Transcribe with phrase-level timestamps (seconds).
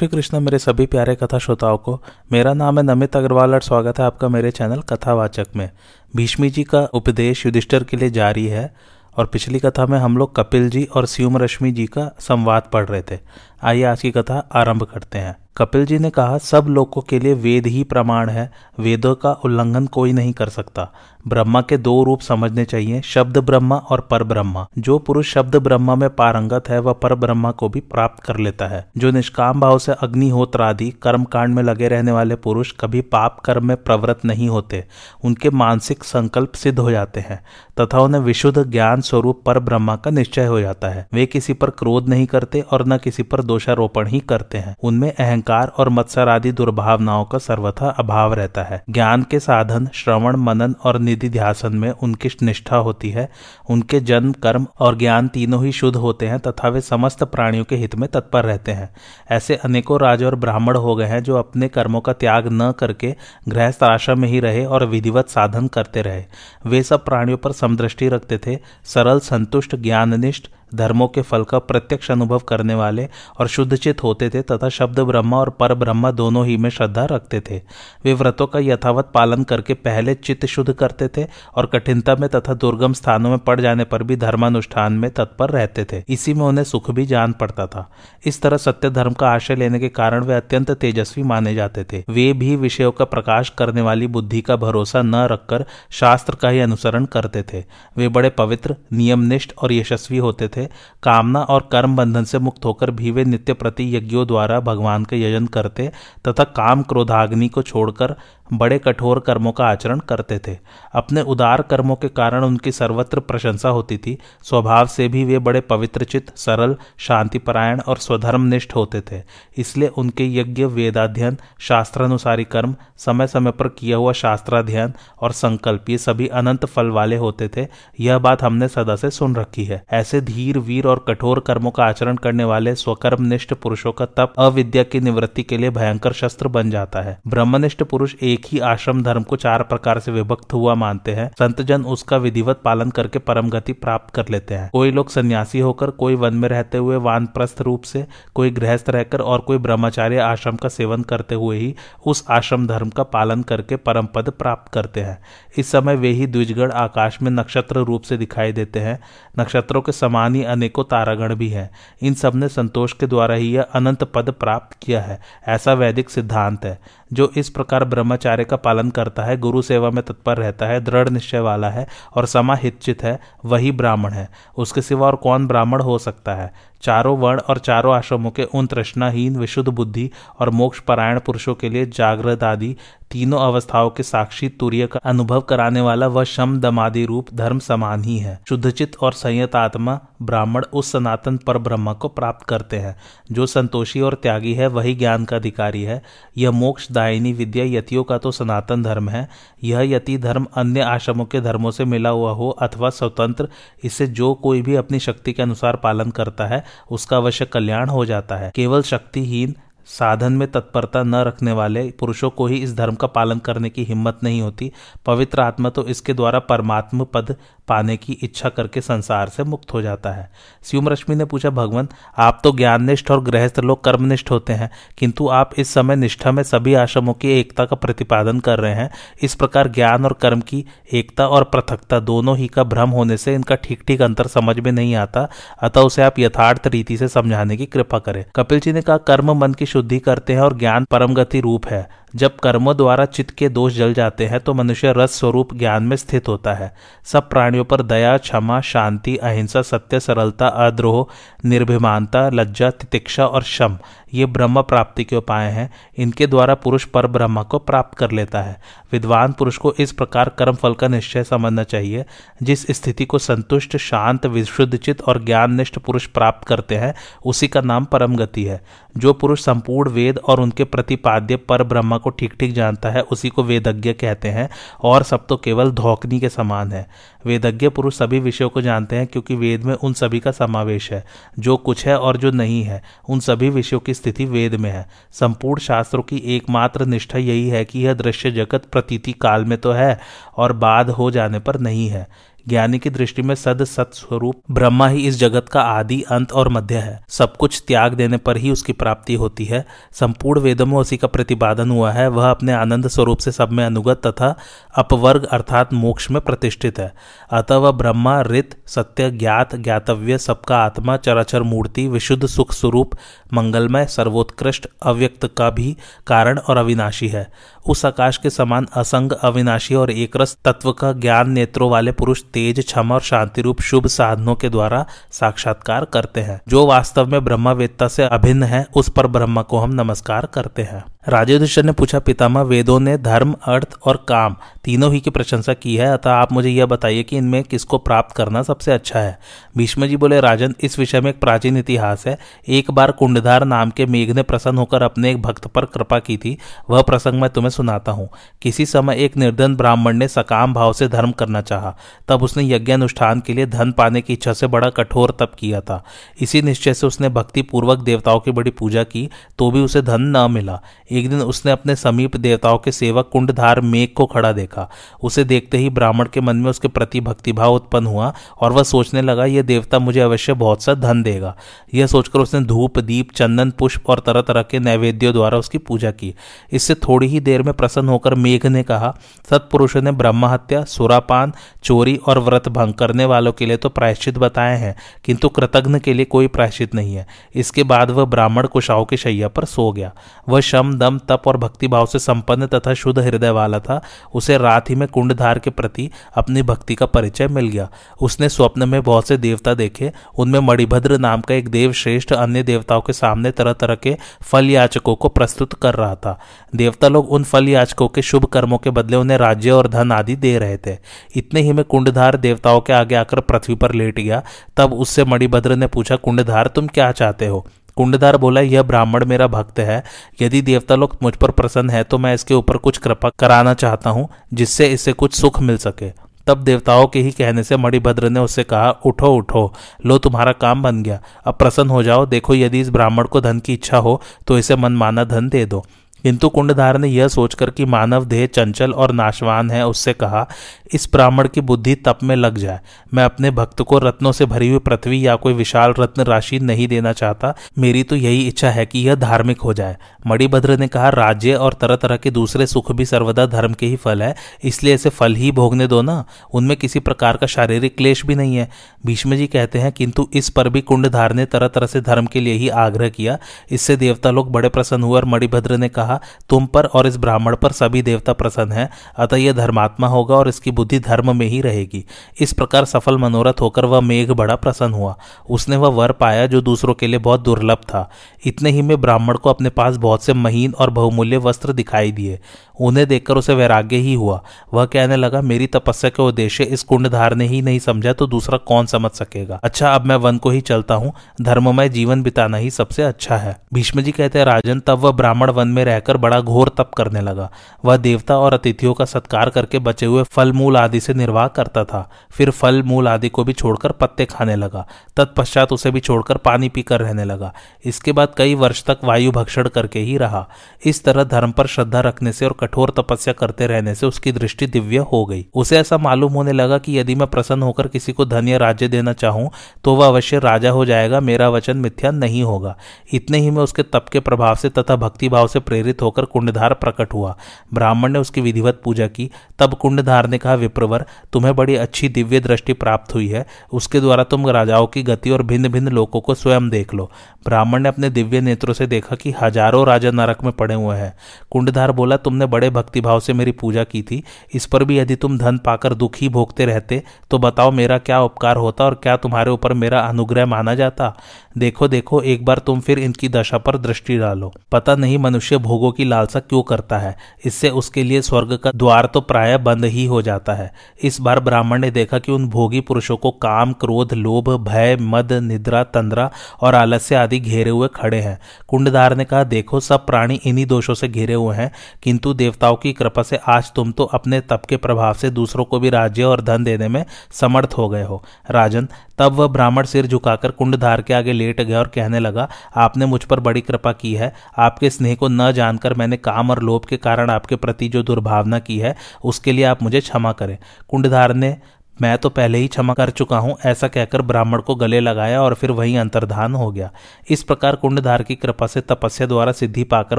[0.00, 3.98] श्री कृष्ण मेरे सभी प्यारे कथा श्रोताओं को, मेरा नाम है नमित अग्रवाल और स्वागत
[3.98, 5.70] है आपका मेरे चैनल कथावाचक में।
[6.16, 8.74] भीष्मी जी का उपदेश युधिष्ठर के लिए जारी है
[9.16, 12.84] और पिछली कथा में हम लोग कपिल जी और स्यूम रश्मि जी का संवाद पढ़
[12.84, 13.18] रहे थे।
[13.62, 17.34] आइए आज की कथा आरंभ करते हैं। कपिल जी ने कहा, सब लोगों के लिए
[17.34, 20.92] वेद ही प्रमाण है, वेदों का उल्लंघन कोई नहीं कर सकता।
[21.28, 25.94] ब्रह्मा के दो रूप समझने चाहिए, शब्द ब्रह्मा और पर ब्रह्मा। जो पुरुष शब्द ब्रह्मा
[25.94, 29.78] में पारंगत है, वह पर ब्रह्मा को भी प्राप्त कर लेता है। जो निष्काम भाव
[29.78, 34.24] से अग्निहोत्र आदि कर्म कांड में लगे रहने वाले पुरुष कभी पाप कर्म में प्रवृत्त
[34.24, 34.84] नहीं होते।
[35.24, 37.44] उनके मानसिक संकल्प सिद्ध हो जाते हैं,
[37.80, 41.70] तथा उन्हें विशुद्ध ज्ञान स्वरूप पर ब्रह्मा का निश्चय हो जाता है। वे किसी पर
[41.70, 46.28] क्रोध नहीं करते और न किसी पर दोषारोपण ही करते हैं। उनमें अहंकार और मत्सर
[46.28, 51.76] आदि दुर्भावनाओं का सर्वथा अभाव रहता है। ज्ञान के साधन, श्रवण, मनन और निधि ध्यासन
[51.76, 53.28] में उनकी निष्ठा होती है।
[53.70, 57.76] उनके जन्म, कर्म और ज्ञान तीनों ही शुद्ध होते हैं तथा वे समस्त प्राणियों के
[57.76, 58.88] हित में तत्पर रहते हैं।
[59.30, 63.14] ऐसे अनेकों राज और ब्राह्मण हो गए हैं जो अपने कर्मों का त्याग न करके
[63.48, 66.24] गृहस्थ आश्रम में ही रहे और विधिवत साधन करते रहे।
[66.66, 72.10] वे सब प्राणियों पर समदृष्टि रखते थे। सरल, संतुष्ट, ज्ञाननिष्ठ धर्मों के फल का प्रत्यक्ष
[72.10, 73.08] अनुभव करने वाले
[73.38, 77.40] और शुद्धचित होते थे तथा शब्द ब्रह्मा और पर ब्रह्मा दोनों ही में श्रद्धा रखते
[77.40, 77.60] थे।
[78.04, 81.26] वे व्रतों का यथावत पालन करके पहले चित्त शुद्ध करते थे
[81.56, 85.84] और कठिनता में तथा दुर्गम स्थानों में पड़ जाने पर भी धर्मानुष्ठान में तत्पर रहते
[85.92, 87.88] थे। इसी में उन्हें सुख भी जान पड़ता था।
[88.26, 92.04] इस तरह सत्य धर्म का आशय लेने के कारण वे अत्यंत तेजस्वी माने जाते थे।
[92.08, 96.60] वे भी विषयों का प्रकाश करने वाली बुद्धि का भरोसा न रखकर शास्त्र का ही
[96.60, 97.64] अनुसरण करते थे।
[97.96, 100.68] वे बड़े पवित्र, नियमनिष्ठ और यशस्वी होते थे। थे,
[101.02, 105.16] कामना और कर्म बंधन से मुक्त होकर भी वे नित्य प्रति यज्ञों द्वारा भगवान का
[105.16, 105.92] यजन करते
[106.28, 108.16] तथा काम क्रोधाग्नि को छोड़कर
[108.52, 110.58] बड़े कठोर कर्मों का आचरण करते थे।
[110.94, 115.60] अपने उदार कर्मों के कारण उनकी सर्वत्र प्रशंसा होती थी। स्वभाव से भी वे बड़े
[115.60, 119.22] पवित्रचित, सरल, शांतिपरायण और स्वधर्मनिष्ठ होते थे।
[119.56, 125.98] इसलिए उनके यज्ञ, वेदाध्ययन, शास्त्रानुसारी कर्म समय समय पर किया हुआ शास्त्राध्ययन और संकल्प ये
[125.98, 127.66] सभी अनंत फल वाले होते थे।
[128.00, 131.84] यह बात हमने सदा से सुन रखी है। ऐसे धीर, वीर और कठोर कर्मों का
[131.84, 136.70] आचरण करने वाले स्वकर्मनिष्ठ पुरुषों का तप अविद्या की निवृत्ति के लिए भयंकर शस्त्र बन
[136.70, 140.74] जाता है। ब्रह्मनिष्ठ पुरुष एक एक ही आश्रम धर्म को चार प्रकार से विभक्त हुआ
[140.74, 144.90] मानते हैं। संत जन उसका विधिवत पालन करके परम गति प्राप्त कर लेते हैं। कोई
[144.90, 149.40] लोग सन्यासी होकर कोई वन में रहते हुए वानप्रस्थ रूप से, कोई गृहस्थ रहकर और
[149.40, 151.74] कोई ब्रह्मचार्य आश्रम का सेवन करते हुए ही
[152.06, 155.18] उस आश्रम धर्म का पालन करके परम पद प्राप्त करते हैं।
[155.58, 158.98] इस समय वे ही द्विजगढ़ आकाश में नक्षत्र रूप से दिखाई देते हैं।
[159.38, 161.70] नक्षत्रों के समान ही अनेकों तारागण भी हैं।
[162.02, 166.64] इन सबने संतोष के द्वारा ही यह अनंत पद प्राप्त किया है। ऐसा वैदिक सिद्धांत
[166.64, 166.78] है,
[167.12, 171.08] जो इस प्रकार ब्रह्मचार्य का पालन करता है, गुरु सेवा में तत्पर रहता है, दृढ़
[171.08, 171.86] निश्चय वाला है
[172.16, 176.70] और समाहितचित है, वही ब्राह्मण है। उसके सिवा और कौन ब्राह्मण हो सकता है?
[176.82, 181.68] चारों वर्ण और चारों आश्रमों के उन तृष्णाहीन, विशुद्ध बुद्धि और मोक्ष परायण पुरुषों के
[181.68, 182.76] लिए जागृत आदि
[183.10, 188.04] तीनों अवस्थाओं के साक्षी तूर्य का अनुभव कराने वाला वह शम दमादि रूप धर्म समान
[188.04, 192.96] ही है। शुद्धचित और संयत आत्मा ब्राह्मण उस सनातन पर ब्रह्म को प्राप्त करते हैं।
[193.32, 196.02] जो संतोषी और त्यागी है, वही ज्ञान का अधिकारी है।
[196.38, 199.28] यह मोक्ष दायिनी विद्या यतियों का तो सनातन धर्म है।
[199.64, 203.48] यह यति धर्म अन्य आश्रमों के धर्मों से मिला हुआ हो अथवा स्वतंत्र
[203.84, 208.04] इसे जो कोई भी अपनी शक्ति के अनुसार पालन करता है, उसका अवश्य कल्याण हो
[208.04, 209.54] जाता है। केवल शक्तिहीन
[209.90, 213.84] साधन में तत्परता न रखने वाले पुरुषों को ही इस धर्म का पालन करने की
[213.84, 214.72] हिम्मत नहीं होती।
[215.06, 217.34] पवित्र आत्मा तो इसके द्वारा परमात्म पद
[217.68, 220.30] पाने की इच्छा करके संसार से मुक्त हो जाता है।
[220.62, 221.88] स्यूम रश्मि ने पूछा, भगवान,
[222.18, 226.42] आप तो ज्ञाननिष्ठ और गृहस्थ लोग कर्मनिष्ठ होते हैं, किंतु आप इस समय निष्ठा में
[226.42, 228.90] सभी आश्रमों की एकता का प्रतिपादन कर रहे हैं।
[229.22, 233.34] इस प्रकार ज्ञान और कर्म की एकता और पृथकता दोनों ही का भ्रम होने से
[233.34, 235.28] इनका ठीक ठीक अंतर समझ में नहीं आता।
[235.62, 239.32] अतः उसे आप यथार्थ रीति से समझाने की कृपा करें। कपिल जी ने कहा, कर्म
[239.34, 243.30] मन की शुद्धि करते हैं और ज्ञान परम गति रूप है। जब कर्मों द्वारा चित्त
[243.30, 246.74] के दोष जल जाते हैं तो मनुष्य रस स्वरूप ज्ञान में स्थित होता है।
[247.04, 251.06] सब प्राणियों पर दया, क्षमा, शांति, अहिंसा, सत्य, सरलता, अद्रोह,
[251.48, 253.78] निर्भिमानता, लज्जा, तितिक्षा और शम,
[254.14, 258.42] ये ब्रह्म प्राप्ति के उपाय हैं। इनके द्वारा पुरुष पर ब्रह्म को प्राप्त कर लेता
[258.42, 258.60] है।
[258.92, 262.04] विद्वान पुरुष को इस प्रकार कर्म फल का निश्चय समझना चाहिए।
[262.42, 266.94] जिस स्थिति को संतुष्ट, शांत विशुद्धचित और ज्ञाननिष्ठ पुरुष प्राप्त करते हैं,
[267.26, 268.62] उसी का नाम परम गति है।
[268.94, 273.28] जो पुरुष संपूर्ण वेद और उनके प्रतिपाद्य पर ब्रह्म को ठीक ठीक जानता है, उसी
[273.28, 274.48] को वेदज्ञ कहते हैं
[274.80, 276.86] और सब तो केवल धोकनी के समान है।
[277.26, 281.04] वेदज्ञ पुरुष सभी विषयों को जानते हैं क्योंकि वेद में उन सभी का समावेश है,
[281.38, 284.86] जो कुछ है और जो नहीं है, उन सभी विषयों की स्थिति वेद में है।
[285.12, 289.72] संपूर्ण शास्त्रों की एकमात्र निष्ठा यही है कि यह दृश्य जगत प्रतीति काल में तो
[289.72, 289.98] है
[290.36, 292.06] और बाद हो जाने पर नहीं है।
[292.50, 296.48] ज्ञानी की दृष्टि में सद सत स्वरूप ब्रह्मा ही इस जगत का आदि, अंत और
[296.48, 300.78] मध्य है। सब कुछ त्याग देने पर ही उसकी प्राप्ति होती है। संपूर्ण वेदों में
[300.78, 304.36] उसी का प्रतिपादन हुआ है। वह अपने आनंद स्वरूप से सब में अनुगत तथा
[304.74, 306.92] अपवर्ग अर्थात मोक्ष में प्रतिष्ठित है।
[307.30, 312.90] अतः वह ब्रह्मा रित सत्य, ज्ञात, ज्ञातव्य, सबका आत्मा, चराचर मूर्ति, विशुद्ध, सुख स्वरूप,
[313.32, 315.76] मंगलमय, सर्वोत्कृष्ट, अव्यक्त का भी
[316.06, 317.30] कारण और अविनाशी है।
[317.66, 322.66] उस आकाश के समान असंग, अविनाशी और एकरस तत्व का ज्ञान नेत्रों वाले पुरुष तेज,
[322.66, 327.88] क्षम और शांति रूप शुभ साधनों के द्वारा साक्षात्कार करते हैं। जो वास्तव में ब्रह्मवेत्ता
[327.88, 332.40] से अभिन्न है, उस पर ब्रह्म को हम नमस्कार करते हैं। राजेश्वर ने पूछा, पितामह,
[332.40, 335.92] वेदों ने धर्म, अर्थ और काम तीनों ही की प्रशंसा की है?
[335.92, 339.18] अतः आप मुझे यह बताइए कि इनमें किसको प्राप्त करना सबसे अच्छा है?
[339.56, 342.18] भीष्म जी बोले, राजन, इस विषय में एक प्राचीन इतिहास है।
[342.48, 346.16] एक बार कुंडधार नाम के मेघ ने प्रसन्न होकर अपने एक भक्त पर कृपा की
[346.16, 346.38] थी।
[346.70, 348.08] वह प्रसंग मैं तुम्हें सुनाता हूँ।
[348.42, 351.76] किसी समय एक निर्धन ब्राह्मण ने सकाम भाव से धर्म करना चाहा।
[352.08, 355.60] तब उसने यज्ञ अनुष्ठान के लिए धन पाने की इच्छा से बड़ा कठोर तप किया
[355.60, 355.84] था।
[356.20, 360.30] इसी निश्चय से उसने भक्तिपूर्वक देवताओं की बड़ी पूजा की तो भी उसे धन न
[360.30, 360.62] मिला।
[361.00, 364.68] एक दिन उसने अपने समीप देवताओं के सेवक कुंडधार मेघ को खड़ा देखा।
[365.02, 369.02] उसे देखते ही ब्राह्मण के मन में उसके प्रति भक्तिभाव उत्पन्न हुआ और वह सोचने
[369.02, 371.34] लगा, यह देवता मुझे अवश्य बहुत सा धन देगा।
[371.74, 375.90] यह सोचकर उसने धूप, दीप, चंदन, पुष्प और तरह तरह के नैवेद्यों द्वारा उसकी पूजा
[375.90, 376.14] की।
[376.52, 378.94] इससे थोड़ी ही देर में प्रसन्न होकर मेघ ने कहा,
[379.30, 381.32] सत्पुरुषों ने ब्रह्म हत्या, सुरापान,
[381.64, 384.74] चोरी और व्रत भंग करने वालों के लिए तो प्रायश्चित बताए हैं,
[385.04, 389.28] किंतु कृतघ्न के लिए कोई प्रायश्चित नहीं है। इसके बाद वह ब्राह्मण कुशाओं की शैया
[389.28, 389.92] पर सो गया।
[390.28, 393.80] वह शम दम, तप और भक्तिभाव से संपन्न तथा शुद्ध हृदय वाला था।
[394.14, 397.68] उसे रात ही में कुंडधार के प्रति अपनी भक्ति का परिचय मिल गया।
[398.02, 402.42] उसने स्वप्न में बहुत से देवता देखे। उनमें मणिभद्र नाम का एक देव श्रेष्ठ अन्य
[402.42, 406.18] देवताओं के सामने तरह तरह के फल याचकों को प्रस्तुत कर रहा था।
[406.54, 410.16] देवता लोग उन फल याचकों के शुभ कर्मों के बदले उन्हें राज्य और धन आदि
[410.16, 410.76] दे रहे थे।
[411.16, 414.22] इतने ही में कुंडधार देवताओं के आगे आकर पृथ्वी पर लेट गया।
[414.56, 417.46] तब उससे मणिभद्र ने पूछा, कुंडधार, तुम क्या चाहते हो?
[417.80, 419.82] कुंडदार बोला, यह ब्राह्मण मेरा भक्त है।
[420.22, 423.90] यदि देवता लोग मुझ पर प्रसन्न है तो मैं इसके ऊपर कुछ कृपा कराना चाहता
[423.90, 425.90] हूँ, जिससे इसे कुछ सुख मिल सके।
[426.26, 429.52] तब देवताओं के ही कहने से मणिभद्र ने उससे कहा, उठो उठो।
[429.86, 433.38] लो, तुम्हारा काम बन गया। अब प्रसन्न हो जाओ। देखो, यदि इस ब्राह्मण को धन
[433.38, 435.64] की इच्छा हो तो इसे मनमाना धन दे दो।
[436.02, 440.28] किंतु कुंडधार ने यह सोचकर कि मानव देह चंचल और नाशवान है, उससे कहा,
[440.72, 442.60] इस ब्राह्मण की बुद्धि तप में लग जाए।
[442.94, 446.68] मैं अपने भक्त को रत्नों से भरी हुई पृथ्वी या कोई विशाल रत्न राशि नहीं
[446.68, 449.76] देना चाहता। मेरी तो यही इच्छा है कि यह धार्मिक हो जाए।
[450.06, 453.76] मणिभद्र ने कहा, राज्य और तरह तरह के दूसरे सुख भी सर्वदा धर्म के ही
[453.76, 454.14] फल है।
[454.44, 458.36] इसलिए ऐसे फल ही भोगने दो ना। उनमें किसी प्रकार का शारीरिक क्लेश भी नहीं
[458.36, 458.48] है।
[458.86, 462.20] भीष्म जी कहते हैं, किंतु इस पर भी कुंडधार ने तरह तरह से धर्म के
[462.20, 463.18] लिए ही आग्रह किया।
[463.50, 465.89] इससे देवता लोग बड़े प्रसन्न हुए। और मणिभद्र ने कहा
[466.28, 470.28] तुम पर और इस ब्राह्मण पर सभी देवता प्रसन्न हैं, अतः यह धर्मात्मा होगा और
[470.28, 471.84] इसकी बुद्धि धर्म में ही रहेगी।
[472.20, 474.96] इस प्रकार सफल मनोरथ होकर वह मेघ बड़ा प्रसन्न हुआ।
[475.30, 477.90] उसने वह वर पाया जो दूसरों के लिए बहुत दुर्लभ था।
[478.26, 482.20] इतने ही में ब्राह्मण को अपने पास बहुत से महीन और बहुमूल्य वस्त्र दिखाई दिए।
[482.60, 484.22] उन्हें देखकर उसे वैराग्य ही हुआ।
[484.54, 488.38] वह कहने लगा, मेरी तपस्या के उद्देश्य इस कुंडधार ने ही नहीं समझा तो दूसरा
[488.38, 489.40] कौन समझ सकेगा?
[489.44, 493.36] अच्छा अब मैं वन को ही चलता हूँ। धर्ममय जीवन बिताना ही सबसे अच्छा है।
[493.54, 497.00] भीष्म जी कहते हैं, राजन, तब वह ब्राह्मण वन में रहकर बड़ा घोर तप करने
[497.00, 497.30] लगा।
[497.64, 501.64] वह देवता और अतिथियों का सत्कार करके बचे हुए फल मूल आदि से निर्वाह करता
[501.64, 506.16] था। फिर फल मूल आदि को भी छोड़कर पत्ते खाने लगा। तत्पश्चात उसे भी छोड़कर
[506.16, 507.32] पानी पीकर रहने लगा।
[507.64, 510.26] इसके बाद कई वर्ष तक वायु भक्षण करके ही रहा।
[510.64, 514.46] इस तरह धर्म पर श्रद्धा रखने से और कठोर तपस्या करते रहने से उसकी दृष्टि
[514.48, 518.04] दिव्य हो गई। उसे ऐसा मालूम होने लगा कि यदि मैं प्रसन्न होकर किसी को
[518.04, 519.30] धन या राज्य देना चाहूँ
[519.64, 522.56] तो वह अवश्य राजा हो जाएगा, मेरा वचन मिथ्या नहीं होगा।
[522.92, 526.92] इतने ही में उसके तप के प्रभाव से तथा भक्तिभाव से प्रेरित होकर कुंडधार प्रकट
[526.92, 527.16] हुआ।
[527.54, 532.20] ब्राह्मण ने उसकी विधिवत पूजा की। तब कुंडधार ने कहा, विप्रवर, तुम्हें बड़ी अच्छी दिव्य
[532.20, 536.14] दृष्टि प्राप्त हुई है। उसके द्वारा तुम राजाओं की गति और भिन्न भिन्न लोगों को
[536.14, 536.90] स्वयं देख लो।
[537.24, 540.92] ब्राह्मण ने अपने दिव्य नेत्रों से देखा कि हज़ारों राजा नरक में पड़े हुए हैं।
[541.30, 544.02] कुंडधार बोला, तुमने बड़े भक्तिभाव से मेरी पूजा की थी।
[544.34, 548.00] इस पर भी यदि तुम धन पाकर दुख ही भोगते रहते तो बताओ मेरा क्या
[548.00, 550.96] उपकार होता और क्या तुम्हारे ऊपर मेरा अनुग्रह माना जाता?
[551.38, 555.72] देखो देखो, एक बार तुम फिर इनकी दशा पर दृष्टि डालो। पता नहीं मनुष्य भोगों
[555.72, 559.84] की लालसा क्यों करता है। इससे उसके लिए स्वर्ग का द्वार तो प्राय बंद ही
[559.86, 563.94] हो जाता है। इस बार ब्राह्मण ने देखा कि उन भोगी पुरुषों को काम, क्रोध,
[563.94, 566.10] लोभ, भय, मद, निद्रा, तंद्रा
[566.40, 568.18] और आलस्य आदि घेरे हुए खड़े हैं।
[568.48, 571.50] कुंडदार ने कहा, देखो, सब प्राणी इन्हीं दोषों से घिरे हुए हैं,
[571.82, 575.60] किंतु देवताओं की कृपा से आज तुम तो अपने तप के प्रभाव से दूसरों को
[575.60, 578.68] भी राज्य और धन देने में समर्थ हो गए हो। राजन,
[578.98, 583.02] तब वह ब्राह्मण सिर झुकाकर कुंडधार के आगे लेट गया और कहने लगा, आपने मुझ
[583.04, 586.76] पर बड़ी कृपा की है। आपके स्नेह को न जानकर मैंने काम और लोभ के
[586.76, 590.36] कारण आपके प्रति जो दुर्भावना की है, उसके लिए आप मुझे क्षमा करें।
[590.68, 591.36] कुंडधार ने
[591.82, 595.34] मैं तो पहले ही क्षमा कर चुका हूँ, ऐसा कहकर ब्राह्मण को गले लगाया और
[595.34, 596.70] फिर वही अंतर्धान हो गया।
[597.10, 599.98] इस प्रकार कुंडधार की कृपा से तपस्या द्वारा सिद्धि पाकर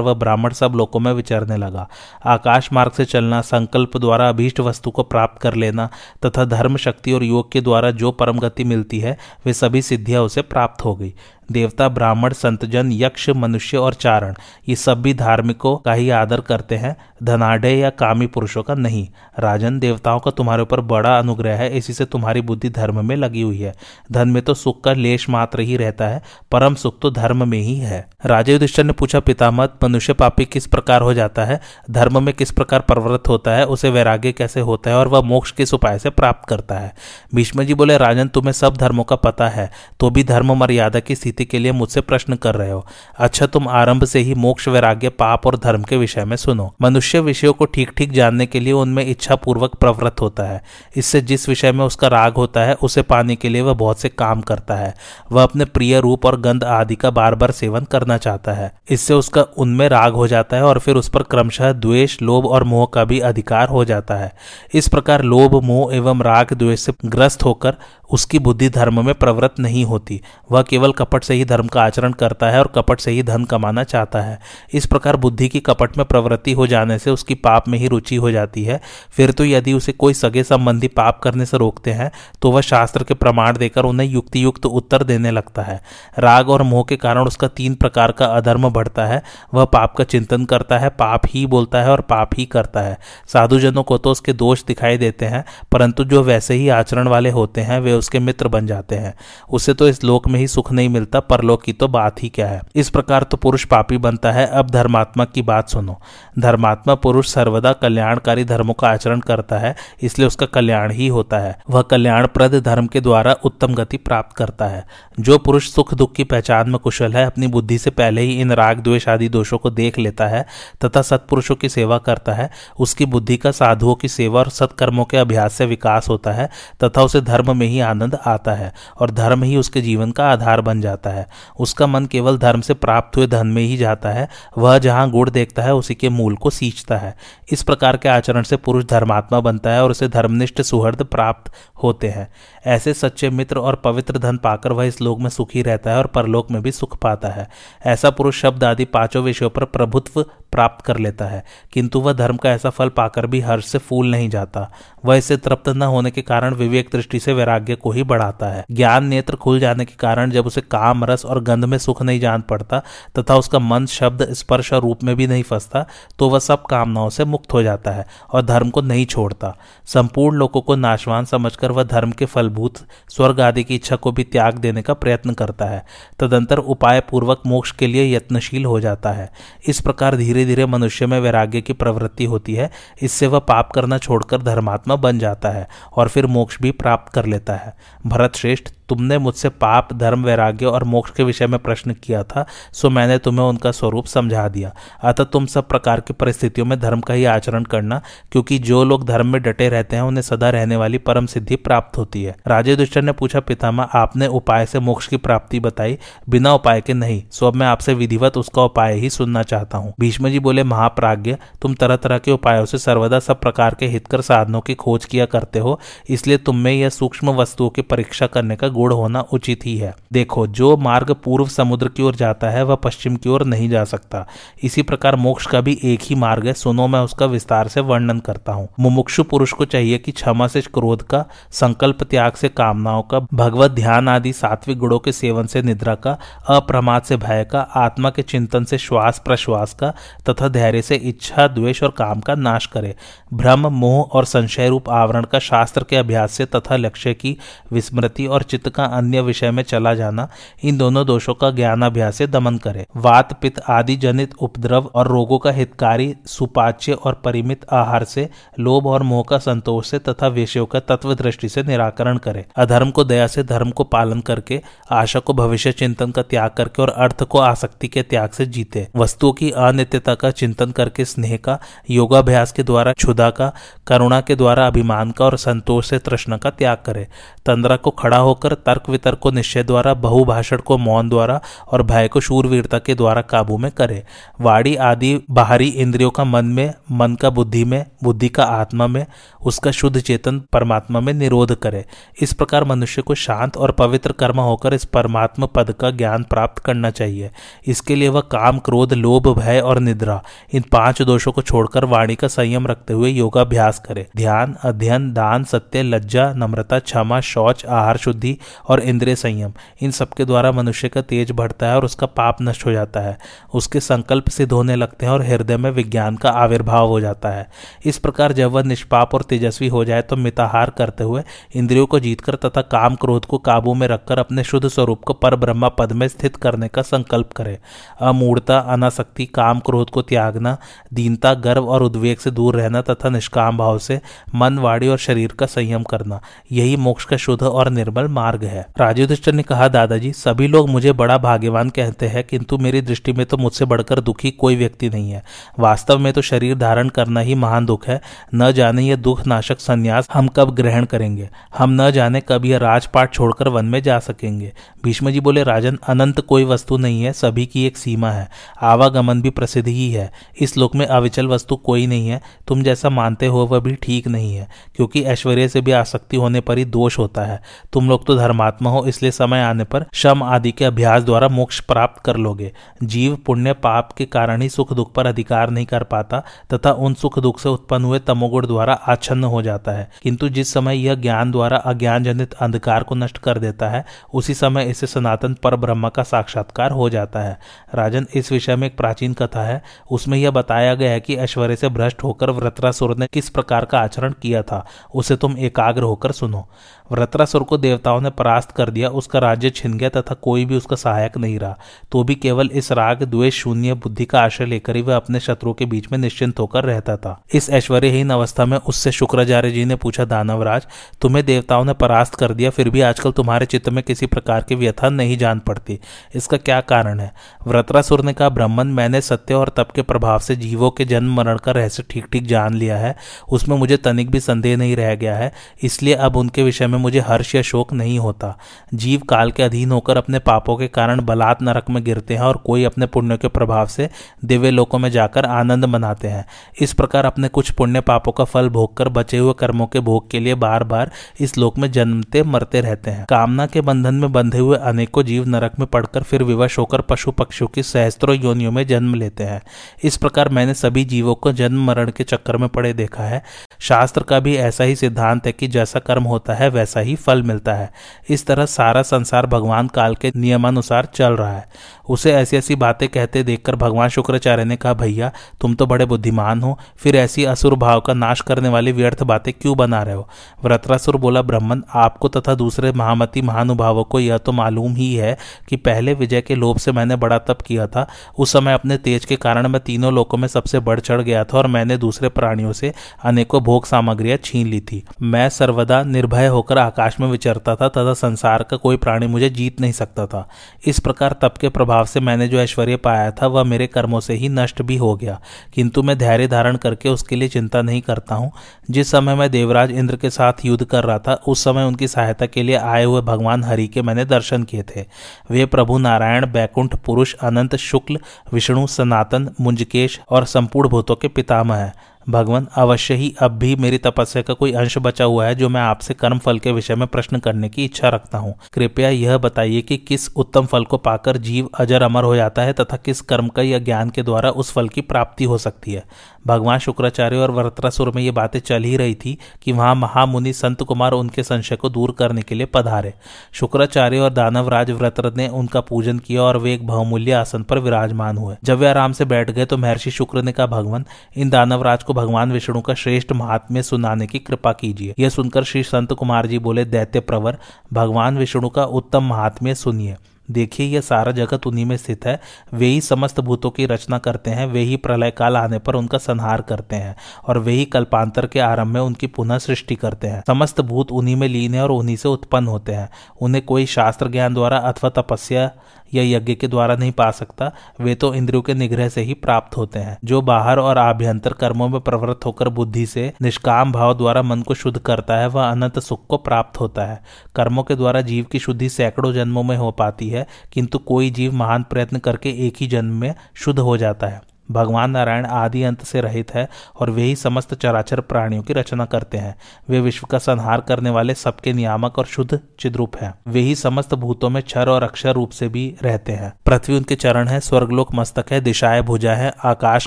[0.00, 1.88] वह ब्राह्मण सब लोगों में विचरने लगा।
[2.26, 5.88] आकाश मार्ग से चलना, संकल्प द्वारा अभीष्ट वस्तु को प्राप्त कर लेना,
[6.26, 10.22] तथा धर्म, शक्ति और योग के द्वारा जो परम गति मिलती है, वे सभी सिद्धियाँ
[10.22, 11.14] उसे प्राप्त हो गई।
[11.52, 14.34] देवता, ब्राह्मण, संतजन, यक्ष, मनुष्य और चारण,
[14.68, 19.06] ये सब भी धार्मिकों का ही आदर करते हैं। धनाढ़ या कामी पुरुषों का नहीं।
[19.38, 23.42] राजन देवताओं का तुम्हारे ऊपर बड़ा अनुग्रह है, इसी से तुम्हारी बुद्धि धर्म में लगी
[23.42, 23.74] हुई है।
[24.12, 26.22] धन में तो सुख का लेश मात्र ही रहता है,
[26.52, 30.66] परम सुख तो धर्म में ही है। राजा युधिष्ठर ने पूछा पितामत मनुष्य पापी किस
[30.66, 31.60] प्रकार हो जाता है?
[31.90, 33.66] धर्म में किस प्रकार प्रवृत्त होता है?
[33.66, 36.92] उसे वैराग्य कैसे होता है और वह मोक्ष किस उपाय से प्राप्त करता है?
[37.34, 39.70] भीष्म जी बोले, राजन, तुम्हें सब धर्मों का पता है
[40.00, 42.84] तो भी धर्म मर्यादा की स्थिति के लिए मुझसे प्रश्न कर रहे हो।
[43.18, 47.20] अच्छा तुम आरंभ से ही मोक्ष, वैराग्य, पाप और धर्म के विषय में सुनो। मनुष्य
[47.20, 50.62] विषयों को ठीक ठीक जानने के लिए उनमें इच्छा पूर्वक प्रवृत्त होता है।
[50.96, 54.08] इससे जिस विषय में उसका राग होता है, उसे पाने के लिए वह बहुत से
[54.08, 54.94] काम करता है।
[55.32, 59.14] वह अपने प्रिय रूप और गंध आदि का बार बार सेवन करना चाहता है। इससे
[59.14, 62.86] उसका उनमें राग हो जाता है और फिर उस पर क्रमशः द्वेष, लोभ और मोह
[62.94, 64.32] का भी अधिकार हो जाता है।
[64.74, 67.76] इस प्रकार लोभ, मोह एवं राग, द्वेष से ग्रस्त होकर
[68.12, 70.20] उसकी बुद्धि धर्म में प्रवृत्त नहीं होती।
[70.52, 73.44] वह केवल कपट से ही धर्म का आचरण करता है और कपट से ही धन
[73.44, 74.38] कमाना चाहता है।
[74.74, 78.16] इस प्रकार बुद्धि की कपट में प्रवृत्ति हो जाने से उसकी पाप में ही रुचि
[78.16, 82.10] हो जाती है। फिर तो यदि उसे कोई सगे संबंधी पाप करने से रोकते हैं
[82.42, 85.80] तो वह शास्त्र के प्रमाण देकर उन्हें युक्ति युक्त उत्तर देने लगता है।
[86.18, 89.22] राग और मोह के कारण उसका तीन प्रकार का अधर्म बढ़ता है।
[89.54, 92.98] वह पाप का चिंतन करता है, पाप ही बोलता है और पाप ही करता है।
[93.32, 97.60] साधुजनों को तो उसके दोष दिखाई देते हैं, परंतु जो वैसे ही आचरण वाले होते
[97.60, 99.14] हैं, वे उसके मित्र बन जाते हैं।
[99.50, 102.48] उसे तो इस लोक में ही सुख नहीं मिलता, परलोक की तो बात ही क्या
[102.48, 102.60] है?
[102.74, 105.98] इस प्रकार तो पुरुष पापी बनता है। अब धर्मात्मा की बात सुनो।
[106.38, 111.56] धर्मात्मा पुरुष सर्वदा कल्याणकारी धर्मों का आचरण करता है, इसलिए उसका कल्याण ही होता है।
[111.70, 114.84] वह कल्याण प्रद धर्म के द्वारा उत्तम गति प्राप्त करता है।
[115.20, 118.52] जो पुरुष सुख दुख की पहचान में कुशल है, अपनी बुद्धि से पहले ही इन
[118.52, 120.44] राग, द्वेष आदि दोषों को देख लेता है
[120.84, 125.16] तथा सत्पुरुषों की सेवा करता है। उसकी बुद्धि का साधुओं की सेवा और सत्कर्मों के
[125.16, 126.48] अभ्यास से विकास होता है
[126.84, 130.60] तथा उसे धर्म में ही आनंद आता है और धर्म ही उसके जीवन का आधार
[130.60, 131.26] बन जाता है।
[131.58, 135.28] उसका मन केवल धर्म से प्राप्त हुए धन में ही जाता है, वह जहाँ गुड़
[135.30, 137.14] देखता है, उसी के मूल को सींचता है।
[137.52, 142.08] इस प्रकार के आचरण से पुरुष धर्मात्मा बनता है और उसे धर्मनिष्ठ सुहृद प्राप्त होते
[142.08, 142.28] हैं।
[142.66, 146.06] ऐसे सच्चे मित्र और पवित्र धन पाकर वह इस लोक में सुखी रहता है और
[146.06, 147.48] परलोक में भी सुख पाता है।
[147.86, 150.22] ऐसा पुरुष शब्द आदि पाँचों विषयों पर प्रभुत्व
[150.52, 154.10] प्राप्त कर लेता है, किंतु वह धर्म का ऐसा फल पाकर भी हर्ष से फूल
[154.10, 154.70] नहीं जाता।
[155.04, 158.64] वह इससे तृप्त न होने के कारण विवेक दृष्टि से वैराग्य को ही बढ़ाता है।
[158.70, 162.20] ज्ञान नेत्र खुल जाने के कारण जब उसे काम, रस और गंध में सुख नहीं
[162.20, 162.82] जान पड़ता,
[163.18, 165.84] तथा उसका मन, शब्द, स्पर्श और रूप में भी नहीं फंसता
[166.18, 169.54] तो वह सब कामनाओं से मुक्त हो जाता है और धर्म को नहीं छोड़ता।
[169.86, 174.24] संपूर्ण लोगों को नाशवान समझकर वह धर्म के फलभूत स्वर्ग आदि की इच्छा को भी
[174.24, 175.82] त्याग देने का प्रयत्न करता है।
[176.18, 179.30] तदंतर उपाय पूर्वक मोक्ष के लिए यत्नशील हो जाता है।
[179.66, 182.70] इस प्रकार धीरे धीरे मनुष्य में वैराग्य की प्रवृत्ति होती है।
[183.02, 187.26] इससे वह पाप करना छोड़कर धर्मात्मा बन जाता है और फिर मोक्ष भी प्राप्त कर
[187.26, 187.61] लेता है।
[188.06, 192.44] भरत श्रेष्ठ तुमने मुझसे पाप, धर्म, वैराग्य और मोक्ष के विषय में प्रश्न किया था,
[192.72, 194.72] सो मैंने तुम्हें उनका स्वरूप समझा दिया।
[195.02, 198.00] अतः तुम सब प्रकार की परिस्थितियों में धर्म का ही आचरण करना,
[198.32, 201.98] क्योंकि जो लोग धर्म में डटे रहते हैं, उन्हें सदा रहने वाली परम सिद्धि प्राप्त
[201.98, 205.98] होती है। राजे दुष्टर ने पूछा पितामा आपने उपाय से मोक्ष की प्राप्ति बताई?
[206.28, 209.92] बिना उपाय के नहीं, सो अब मैं आपसे विधिवत उसका उपाय ही सुनना चाहता हूँ।
[210.00, 214.20] भीष्म जी बोले, महाप्राज्ञ, तुम तरह तरह के उपायों से सर्वदा सब प्रकार के हितकर
[214.20, 215.78] साधनों की खोज किया करते हो,
[216.10, 219.94] इसलिए तुम में यह सूक्ष्म वस्तुओं की परीक्षा करने का गुण होना उचित ही है।
[220.12, 223.84] देखो, जो मार्ग पूर्व समुद्र की ओर जाता है, वह पश्चिम की ओर नहीं जा
[223.84, 224.26] सकता।
[224.62, 228.18] इसी प्रकार मोक्ष का भी एक ही मार्ग है। सुनो, मैं उसका विस्तार से वर्णन
[228.18, 233.02] करता हूँ। मुमुक्षु पुरुष को चाहिए कि क्षमा से क्रोध का, संकल्प त्याग से कामनाओं
[233.02, 237.60] का, भगवत ध्यान आदि सात्विक गुणों के सेवन से निद्रा का, अप्रमाद से भय का,
[237.60, 239.94] आत्मा के चिंतन से श्वास प्रश्वास का,
[240.28, 242.96] तथा धैर्य से इच्छा, द्वेष और काम का नाश करे।
[243.34, 247.36] भ्रम, मोह और संशय रूप आवरण का शास्त्र के अभ्यास से तथा लक्ष्य की
[247.72, 250.28] विस्मृति और चित्त का अन्य विषय में चला जाना,
[250.64, 255.08] इन दोनों दोषों का ज्ञान अभ्यास से दमन करे। वात, पित्त आदि जनित उपद्रव और
[255.08, 258.28] रोगों का हितकारी, सुपाच्य और परिमित आहार से
[258.60, 262.90] लोभ और मोह का संतोष से तथा विषयों का तत्व दृष्टि से निराकरण करे। अधर्म
[262.90, 266.90] को दया से धर्म को पालन करके, आशा को भविष्य चिंतन का त्याग करके और
[266.90, 271.58] अर्थ को आसक्ति के त्याग से जीते। वस्तुओं की अनित्यता का चिंतन करके, स्नेह का,
[271.90, 273.52] योगाभ्यास के द्वारा क्षुदा का,
[273.86, 277.08] करुणा के द्वारा अभिमान का और संतोष से तृष्णा का त्याग करे।
[277.46, 282.08] तंद्रा को खड़ा होकर तर्क वितर्क को निश्चय द्वारा, बहुभाषण को मौन द्वारा और भय
[282.08, 284.02] को शूरवीरता के द्वारा काबू में करे।
[284.40, 289.06] वाणी आदि बाहरी इंद्रियों का मन में, मन का बुद्धि में, बुद्धि का आत्मा में,
[289.44, 291.84] उसका शुद्ध चेतन परमात्मा में निरोध करे।
[292.20, 296.58] इस प्रकार मनुष्य को शांत और पवित्र कर्म होकर इस परमात्मा पद का ज्ञान प्राप्त
[296.58, 297.30] करना चाहिए।
[297.66, 300.22] इसके लिए वह काम, क्रोध, लोभ, भय और निद्रा,
[300.54, 305.44] इन पाँच दोषों को छोड़कर वाणी का संयम रखते हुए योगाभ्यास करे। ध्यान, अध्ययन, दान,
[305.44, 311.02] सत्य, लज्जा, नम्रता, क्षमा, शौच, आहार शुद्धि और इंद्रिय संयम। इन सबके द्वारा मनुष्य का
[311.02, 313.16] तेज बढ़ता है और उसका पाप नष्ट हो जाता है।
[313.54, 317.48] उसके संकल्प सिद्ध होने लगते हैं और हृदय में विज्ञान का आविर्भाव हो जाता है।
[317.84, 321.22] इस प्रकार जब वह निष्पाप और तेजस्वी हो जाए तो मिताहार करते हुए
[321.54, 325.36] इंद्रियों को जीतकर तथा काम क्रोध को काबू में रखकर अपने शुद्ध स्वरूप को पर
[325.36, 327.58] ब्रह्मा पद में स्थित करने का संकल्प करे।
[328.00, 330.56] अमूर्ता, अनासक्ति, काम क्रोध को त्यागना,
[330.92, 334.00] दीनता, गर्व और उद्वेग से दूर रहना तथा निष्काम भाव से
[334.34, 336.20] मन, वाणी और शरीर का संयम करना,
[336.52, 340.92] यही मोक्ष का शुद्ध और निर्मल मार्ग है। राजुधिष्ठ ने कहा, दादाजी, सभी लोग मुझे
[340.92, 345.10] बड़ा भाग्यवान कहते हैं, किंतु मेरी दृष्टि में तो मुझसे बढ़कर दुखी कोई व्यक्ति नहीं
[345.10, 345.22] है।
[345.58, 348.00] वास्तव में तो शरीर धारण करना ही महान दुख है।
[348.34, 352.58] न जाने यह दुख नाशक संन्यास हम कब ग्रहण करेंगे। हम न जाने कब यह
[352.58, 354.52] राजपाट छोड़कर वन में जा सकेंगे।
[354.84, 358.28] भीष्म जी बोले, राजन, अनंत कोई वस्तु नहीं है, सभी की एक सीमा है।
[358.62, 362.90] आवागमन भी प्रसिद्ध ही है। इस लोक में अविचल वस्तु कोई नहीं है। तुम जैसा
[362.90, 366.64] मानते हो, वह भी ठीक नहीं है, क्योंकि ऐश्वर्य से भी आसक्ति होने पर ही
[366.64, 367.40] दोष होता है।
[367.72, 371.60] तुम लोग तो धर्मात्मा हो, इसलिए समय आने पर शम आदि के अभ्यास द्वारा मोक्ष
[371.60, 375.82] प्राप्त कर लोगे। जीव पुण्य पाप के कारण ही सुख दुख पर अधिकार नहीं कर
[375.82, 376.22] पाता,
[376.54, 380.52] तथा उन सुख दुख से उत्पन्न हुए तमोगुण द्वारा आच्छन्न हो जाता है। किंतु जिस
[380.52, 384.86] समय यह ज्ञान द्वारा अज्ञान जनित अंधकार को नष्ट कर देता है, उसी समय इसे
[384.86, 387.38] सनातन पर ब्रह्म का साक्षात्कार हो जाता है।
[387.74, 391.56] राजन, इस विषय में एक प्राचीन कथा है। उसमें यह बताया गया है कि ऐश्वर्य
[391.56, 396.12] से भ्रष्ट होकर व्रतरासुर ने किस प्रकार का आचरण किया था, उसे तुम एकाग्र होकर
[396.12, 396.48] सुनो।
[396.92, 400.76] व्रतरासुर को देवताओं ने परास्त कर दिया, उसका राज्य छिन गया तथा कोई भी उसका
[400.76, 401.58] सहायक नहीं रहा।
[401.92, 405.54] तो भी केवल इस राग, द्वेष, शून्य, बुद्धि का आश्रय लेकर ही वह अपने शत्रुओं
[405.54, 409.76] के बीच में निश्चिंत होकर रहता था। इस ऐश्वर्यहीन अवस्था में उससे शुक्राचार्य जी ने
[409.76, 410.66] पूछा, दानवराज,
[411.00, 414.54] तुम्हें देवताओं ने परास्त कर दिया, फिर भी आजकल तुम्हारे चित्त में किसी प्रकार की
[414.54, 415.78] व्यथा नहीं जान पड़ती।
[416.14, 417.12] इसका क्या कारण है?
[417.46, 421.38] व्रतरासुर ने कहा, ब्राह्मण, मैंने सत्य और तप के प्रभाव से जीवों के जन्म मरण
[421.38, 422.96] का रहस्य ठीक ठीक जान लिया है।
[423.28, 427.00] उसमें मुझे तनिक भी संदेह नहीं रह गया है। इसलिए अब उनके विषय में मुझे
[427.00, 428.36] हर्ष या शोक नहीं होता।
[428.74, 432.36] जीव काल के अधीन होकर अपने पापों के कारण बलात् नरक में गिरते हैं और
[432.36, 433.88] कोई अपने पुण्यों के प्रभाव से
[434.24, 436.24] दिव्य लोकों में जाकर आनंद मनाते हैं।
[436.60, 440.10] इस प्रकार अपने कुछ पुण्य पापों का फल भोग कर बचे हुए कर्मों के भोग
[440.10, 444.12] के लिए बार बार इस लोक में जन्मते मरते रहते हैं। कामना के बंधन में
[444.12, 448.52] बंधे हुए अनेकों जीव नरक में पड़कर फिर विवश होकर पशु पक्षियों की सहस्त्रों योनियों
[448.52, 449.40] में जन्म लेते हैं।
[449.84, 453.22] इस प्रकार मैंने सभी जीवों को जन्म मरण के चक्कर में पड़े देखा है।
[453.60, 457.22] शास्त्र का भी ऐसा ही सिद्धांत है कि जैसा कर्म होता है, वैसा ही फल
[457.22, 457.70] मिलता है।
[458.10, 461.48] इस तरह सारा संसार भगवान काल के नियमानुसार चल रहा है।
[461.88, 466.42] उसे ऐसी ऐसी बातें कहते देखकर भगवान शुक्राचार्य ने कहा, भैया, तुम तो बड़े बुद्धिमान
[466.42, 470.08] हो। फिर ऐसी असुर भाव का नाश करने वाली व्यर्थ बातें क्यों बना रहे हो?
[470.44, 475.18] व्रतरासुर बोला ब्राह्मण आपको तथा दूसरे महामती महानुभावों को यह तो मालूम ही है
[475.48, 477.86] कि पहले विजय के लोभ से मैंने बड़ा तप किया था।
[478.18, 481.38] उस समय अपने तेज के कारण मैं तीनों लोकों में सबसे बढ़ चढ़ गया था
[481.38, 482.72] और मैंने दूसरे प्राणियों से
[483.04, 487.94] अनेकों भोग सामग्रियाँ छीन ली थी। मैं सर्वदा निर्भय होकर आकाश में विचरता था तथा
[487.94, 490.28] संसार का कोई प्राणी मुझे जीत नहीं सकता था।
[490.66, 494.14] इस प्रकार तप के प्रभाव से मैंने जो ऐश्वर्य पाया था, वह मेरे कर्मों से
[494.14, 495.20] ही नष्ट भी हो गया।
[495.54, 498.32] किंतु मैं धैर्य धारण करके उसके लिए चिंता नहीं करता हूँ।
[498.70, 502.26] जिस समय मैं देवराज इंद्र के साथ युद्ध कर रहा था, उस समय उनकी सहायता
[502.26, 504.84] के लिए आए हुए भगवान हरि के मैंने दर्शन किए थे।
[505.30, 507.98] वे प्रभु नारायण, बैकुंठ, पुरुष, अनंत, शुक्ल,
[508.32, 513.78] विष्णु, सनातन, मुंजकेश और संपूर्ण भूतों के पितामह है। भगवान, अवश्य ही अब भी मेरी
[513.78, 516.86] तपस्या का कोई अंश बचा हुआ है जो मैं आपसे कर्म फल के विषय में
[516.88, 521.16] प्रश्न करने की इच्छा रखता हूँ। कृपया यह बताइए कि किस उत्तम फल को पाकर
[521.16, 524.52] जीव अजर अमर हो जाता है तथा किस कर्म का या ज्ञान के द्वारा उस
[524.52, 525.84] फल की प्राप्ति हो सकती है।
[526.26, 530.62] भगवान शुक्राचार्य और वर्त्रासुर में ये बातें चल ही रही थी कि वहाँ महामुनि संत
[530.62, 532.92] कुमार उनके संशय को दूर करने के लिए पधारे।
[533.32, 538.16] शुक्राचार्य और दानवराज व्रत ने उनका पूजन किया और वे एक बहुमूल्य आसन पर विराजमान
[538.16, 540.84] हुए। जब वे आराम से बैठ गए तो महर्षि शुक्र ने कहा, भगवान,
[541.16, 545.62] इन दानवराज को भगवान विष्णु का श्रेष्ठ महात्म्य सुनाने की कृपा कीजिए। यह सुनकर श्री
[545.62, 547.38] संत कुमार जी बोले, दैत्य प्रवर,
[547.72, 549.96] भगवान विष्णु का उत्तम महात्म्य सुनिए।
[550.30, 552.20] देखिए, यह सारा जगत उन्हीं में स्थित है।
[552.54, 555.98] वे ही समस्त भूतों की रचना करते हैं, वे ही प्रलय काल आने पर उनका
[555.98, 560.22] संहार करते हैं और वे ही कल्पांतर के आरंभ में उनकी पुनः सृष्टि करते हैं।
[560.26, 564.08] समस्त भूत उन्हीं में लीन है और उन्हीं से उत्पन्न होते हैं। उन्हें कोई शास्त्र
[564.08, 565.50] ज्ञान द्वारा अथवा तपस्या
[565.94, 569.56] या यज्ञ के द्वारा नहीं पा सकता, वे तो इंद्रियों के निग्रह से ही प्राप्त
[569.56, 574.22] होते हैं, जो बाहर और आभ्यंतर कर्मों में प्रवृत्त होकर बुद्धि से, निष्काम भाव द्वारा
[574.22, 577.02] मन को शुद्ध करता है, वह अनंत सुख को प्राप्त होता है।
[577.34, 581.32] कर्मों के द्वारा जीव की शुद्धि सैकड़ों जन्मों में हो पाती है, किंतु कोई जीव
[581.32, 585.82] महान प्रयत्न करके एक ही जन्म में शुद्ध हो जाता है। भगवान नारायण आदि अंत
[585.82, 586.48] से रहित है
[586.80, 589.34] और वे ही समस्त चराचर प्राणियों की रचना करते हैं।
[589.68, 593.94] वे विश्व का संहार करने वाले सबके नियामक और शुद्ध चिद्रूप है। वे ही समस्त
[593.94, 597.94] भूतों में क्षर और अक्षर रूप से भी रहते हैं। पृथ्वी उनके चरण है, स्वर्गलोक
[597.94, 599.86] मस्तक है, दिशाएँ भुजा है, आकाश